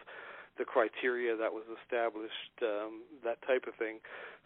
the 0.59 0.65
criteria 0.65 1.37
that 1.37 1.53
was 1.53 1.65
established, 1.83 2.55
um, 2.63 3.05
that 3.25 3.41
type 3.45 3.65
of 3.67 3.75
thing. 3.77 4.01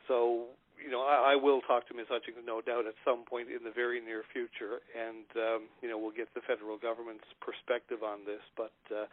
So 0.09 0.55
you 0.81 0.91
know, 0.91 1.05
I, 1.05 1.35
I 1.35 1.37
will 1.37 1.61
talk 1.61 1.87
to 1.89 1.95
Ms. 1.95 2.09
Hutchings, 2.09 2.41
no 2.41 2.61
doubt, 2.65 2.89
at 2.89 2.97
some 3.05 3.29
point 3.29 3.53
in 3.53 3.63
the 3.63 3.71
very 3.71 4.01
near 4.01 4.25
future, 4.33 4.81
and 4.97 5.29
um, 5.37 5.61
you 5.83 5.89
know, 5.89 5.99
we'll 5.99 6.17
get 6.17 6.33
the 6.33 6.41
federal 6.49 6.79
government's 6.79 7.29
perspective 7.45 8.01
on 8.01 8.25
this. 8.25 8.41
But 8.57 8.73
uh, 8.89 9.05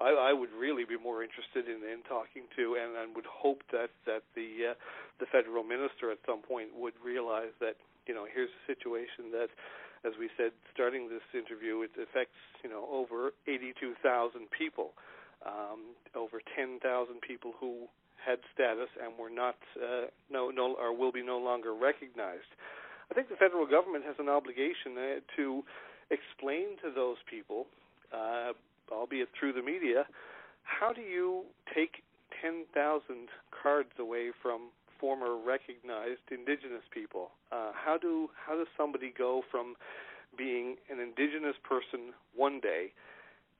I, 0.00 0.30
I 0.30 0.32
would 0.32 0.52
really 0.52 0.84
be 0.84 0.98
more 0.98 1.22
interested 1.22 1.66
in, 1.66 1.80
in 1.84 2.02
talking 2.08 2.44
to, 2.56 2.76
and, 2.76 2.96
and 2.96 3.16
would 3.16 3.28
hope 3.28 3.62
that 3.72 3.90
that 4.04 4.22
the 4.34 4.72
uh, 4.72 4.74
the 5.20 5.26
federal 5.32 5.64
minister 5.64 6.10
at 6.10 6.18
some 6.26 6.42
point 6.42 6.76
would 6.76 6.94
realize 7.02 7.54
that 7.60 7.76
you 8.06 8.14
know, 8.14 8.26
here's 8.32 8.50
a 8.50 8.62
situation 8.66 9.34
that, 9.34 9.50
as 10.06 10.14
we 10.18 10.30
said, 10.38 10.54
starting 10.72 11.10
this 11.10 11.26
interview, 11.34 11.82
it 11.82 11.90
affects 11.98 12.38
you 12.62 12.70
know 12.70 12.86
over 12.90 13.34
82,000 13.46 14.46
people, 14.50 14.94
um, 15.44 15.94
over 16.14 16.40
10,000 16.54 16.78
people 17.20 17.52
who 17.58 17.90
had 18.22 18.38
status 18.54 18.90
and 19.02 19.14
were 19.18 19.30
not 19.30 19.58
uh, 19.78 20.10
no 20.30 20.50
no 20.50 20.74
or 20.78 20.96
will 20.96 21.12
be 21.12 21.22
no 21.22 21.38
longer 21.38 21.74
recognized. 21.74 22.50
I 23.10 23.14
think 23.14 23.28
the 23.28 23.38
federal 23.38 23.66
government 23.66 24.04
has 24.06 24.16
an 24.18 24.28
obligation 24.28 24.98
uh, 24.98 25.20
to 25.36 25.62
explain 26.10 26.74
to 26.82 26.90
those 26.90 27.18
people, 27.30 27.66
uh, 28.10 28.54
albeit 28.92 29.28
through 29.38 29.52
the 29.52 29.62
media, 29.62 30.06
how 30.62 30.92
do 30.92 31.00
you 31.00 31.44
take 31.74 32.02
10,000 32.42 33.28
cards 33.50 33.90
away 33.98 34.30
from 34.42 34.70
former 35.00 35.36
recognized 35.36 36.24
indigenous 36.30 36.84
people? 36.90 37.30
Uh, 37.52 37.72
how 37.72 37.96
do 37.96 38.30
how 38.34 38.56
does 38.56 38.66
somebody 38.76 39.12
go 39.16 39.42
from 39.50 39.76
being 40.36 40.76
an 40.90 41.00
indigenous 41.00 41.56
person 41.62 42.12
one 42.34 42.60
day, 42.60 42.92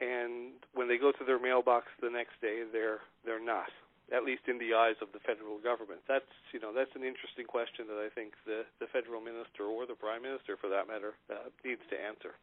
and 0.01 0.53
when 0.75 0.89
they 0.89 0.99
go 0.99 1.13
to 1.13 1.25
their 1.25 1.39
mailbox 1.39 1.87
the 2.01 2.11
next 2.11 2.41
day, 2.41 2.63
they're 2.73 3.01
they're 3.25 3.45
not? 3.45 3.71
at 4.15 4.23
least 4.23 4.43
in 4.47 4.59
the 4.59 4.75
eyes 4.75 4.95
of 5.03 5.09
the 5.13 5.19
federal 5.19 5.59
government? 5.59 6.01
That's 6.07 6.31
you 6.53 6.61
know 6.61 6.73
that's 6.73 6.95
an 6.95 7.03
interesting 7.03 7.47
question 7.47 7.87
that 7.89 7.99
I 7.99 8.09
think 8.15 8.35
the 8.47 8.65
the 8.79 8.87
federal 8.87 9.21
minister 9.21 9.65
or 9.65 9.87
the 9.87 9.95
prime 9.95 10.23
minister, 10.23 10.57
for 10.57 10.69
that 10.71 10.87
matter, 10.87 11.15
uh, 11.31 11.51
needs 11.65 11.83
to 11.91 11.97
answer. 11.99 12.39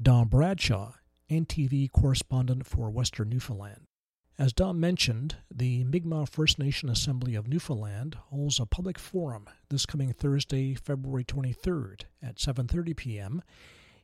Don 0.00 0.28
Bradshaw, 0.28 0.92
NTV 1.30 1.90
correspondent 1.90 2.66
for 2.66 2.90
Western 2.90 3.28
Newfoundland. 3.28 3.86
As 4.38 4.52
Don 4.52 4.78
mentioned, 4.78 5.36
the 5.50 5.82
Mi'kmaq 5.84 6.28
First 6.28 6.58
Nation 6.58 6.90
Assembly 6.90 7.34
of 7.34 7.48
Newfoundland 7.48 8.16
holds 8.26 8.60
a 8.60 8.66
public 8.66 8.98
forum 8.98 9.48
this 9.70 9.86
coming 9.86 10.12
Thursday, 10.12 10.74
February 10.74 11.24
23rd 11.24 12.02
at 12.22 12.36
7:30 12.36 12.94
p.m. 12.94 13.42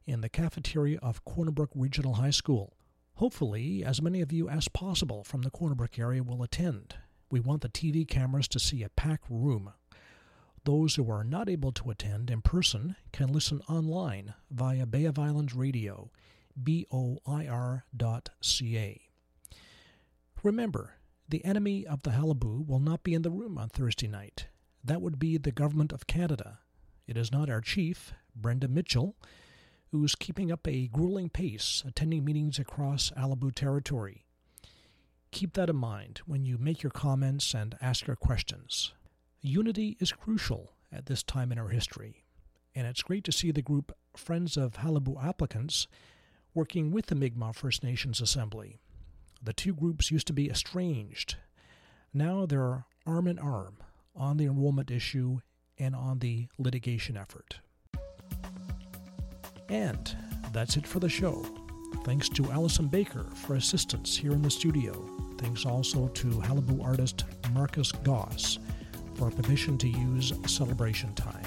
in 0.07 0.23
the 0.23 0.31
cafeteria 0.31 0.99
of 1.03 1.25
Corner 1.25 1.51
Brook 1.51 1.71
Regional 1.75 2.15
High 2.15 2.31
School. 2.31 2.77
Hopefully, 3.17 3.85
as 3.85 4.01
many 4.01 4.23
of 4.23 4.33
you 4.33 4.49
as 4.49 4.69
possible 4.69 5.23
from 5.23 5.43
the 5.43 5.51
Corner 5.51 5.75
Brook 5.75 5.99
area 5.99 6.23
will 6.23 6.43
attend. 6.43 6.97
We 7.31 7.39
want 7.39 7.61
the 7.61 7.69
TV 7.69 8.09
cameras 8.09 8.49
to 8.49 8.59
see 8.59 8.83
a 8.83 8.89
packed 8.89 9.27
room. 9.29 9.75
Those 10.65 10.95
who 10.95 11.11
are 11.11 11.25
not 11.25 11.49
able 11.49 11.73
to 11.73 11.91
attend 11.91 12.31
in 12.31 12.41
person 12.41 12.97
can 13.13 13.33
listen 13.33 13.61
online 13.69 14.35
via 14.51 14.87
Bay 14.87 15.05
of 15.05 15.19
Islands 15.19 15.55
Radio, 15.55 16.11
boir.ca. 16.57 17.83
Remember, 20.43 20.95
the 21.29 21.45
enemy 21.45 21.87
of 21.87 22.03
the 22.03 22.11
Qalipu 22.11 22.67
will 22.67 22.81
not 22.81 23.05
be 23.05 23.15
in 23.15 23.23
the 23.23 23.31
room 23.31 23.57
on 23.57 23.69
Thursday 23.69 24.09
night. 24.09 24.49
That 24.85 25.01
would 25.01 25.19
be 25.19 25.39
the 25.39 25.53
Government 25.53 25.93
of 25.93 26.07
Canada. 26.07 26.59
It 27.07 27.17
is 27.17 27.31
not 27.31 27.49
our 27.49 27.61
chief, 27.61 28.13
Brendan 28.35 28.75
Mitchell, 28.75 29.17
who's 29.93 30.15
keeping 30.15 30.51
up 30.51 30.67
a 30.67 30.89
grueling 30.89 31.29
pace 31.29 31.83
attending 31.87 32.25
meetings 32.25 32.59
across 32.59 33.13
Qalipu 33.17 33.55
territory. 33.55 34.25
Keep 35.31 35.55
that 35.55 35.71
in 35.71 35.77
mind 35.77 36.21
when 36.27 36.45
you 36.45 36.59
make 36.59 36.83
your 36.83 36.91
comments 36.91 37.55
and 37.55 37.77
ask 37.81 38.07
your 38.07 38.17
questions. 38.17 38.93
Unity 39.41 39.97
is 40.01 40.13
crucial 40.13 40.73
at 40.93 41.07
this 41.07 41.23
time 41.23 41.53
in 41.53 41.59
our 41.59 41.69
history, 41.69 42.25
and 42.75 42.87
it's 42.87 43.03
great 43.03 43.25
to 43.25 43.33
see 43.33 43.51
the 43.51 43.63
group 43.63 43.97
Friends 44.17 44.57
of 44.57 44.75
Qalipu 44.75 45.23
Applicants 45.23 45.87
working 46.55 46.91
with 46.91 47.07
the 47.07 47.15
Mi'kmaq 47.15 47.55
First 47.55 47.83
Nations 47.83 48.21
Assembly. 48.21 48.79
The 49.43 49.53
two 49.53 49.75
groups 49.75 50.11
used 50.11 50.27
to 50.29 50.33
be 50.33 50.51
estranged. 50.51 51.37
Now 52.13 52.47
they're 52.47 52.85
arm 53.07 53.27
in 53.27 53.39
arm 53.39 53.79
on 54.15 54.37
the 54.37 54.45
enrollment 54.45 54.91
issue 54.91 55.39
and 55.79 55.97
on 55.97 56.19
the 56.19 56.49
litigation 56.59 57.17
effort. 57.17 57.61
And 59.69 60.15
that's 60.53 60.77
it 60.77 60.87
for 60.87 61.01
the 61.01 61.09
show. 61.09 61.45
Thanks 62.05 62.29
to 62.31 62.51
Allison 62.51 62.89
Baker 62.89 63.25
for 63.35 63.57
assistance 63.57 64.17
here 64.17 64.33
in 64.33 64.43
the 64.43 64.51
studio. 64.51 64.93
Thanks 65.39 65.65
also 65.65 66.09
to 66.09 66.29
Qalipu 66.29 66.85
artist 66.85 67.25
Marcus 67.53 67.91
Goss 67.91 68.59
for 69.15 69.31
permission 69.31 69.79
to 69.79 69.89
use 69.89 70.33
Celebration 70.47 71.15
Time. 71.15 71.47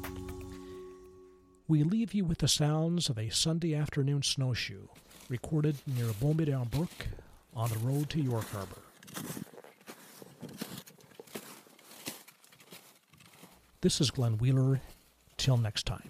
we 1.72 1.82
leave 1.82 2.12
you 2.12 2.22
with 2.22 2.36
the 2.36 2.48
sounds 2.48 3.08
of 3.08 3.18
a 3.18 3.30
Sunday 3.30 3.74
afternoon 3.74 4.22
snowshoe 4.22 4.88
recorded 5.30 5.74
near 5.86 6.08
Beaumédard 6.08 6.70
Brook 6.70 7.06
on 7.54 7.70
the 7.70 7.78
road 7.78 8.10
to 8.10 8.20
York 8.20 8.46
Harbor. 8.50 8.81
This 13.82 14.00
is 14.00 14.12
Glenn 14.12 14.38
Wheeler. 14.38 14.80
Till 15.36 15.56
next 15.56 15.86
time. 15.86 16.08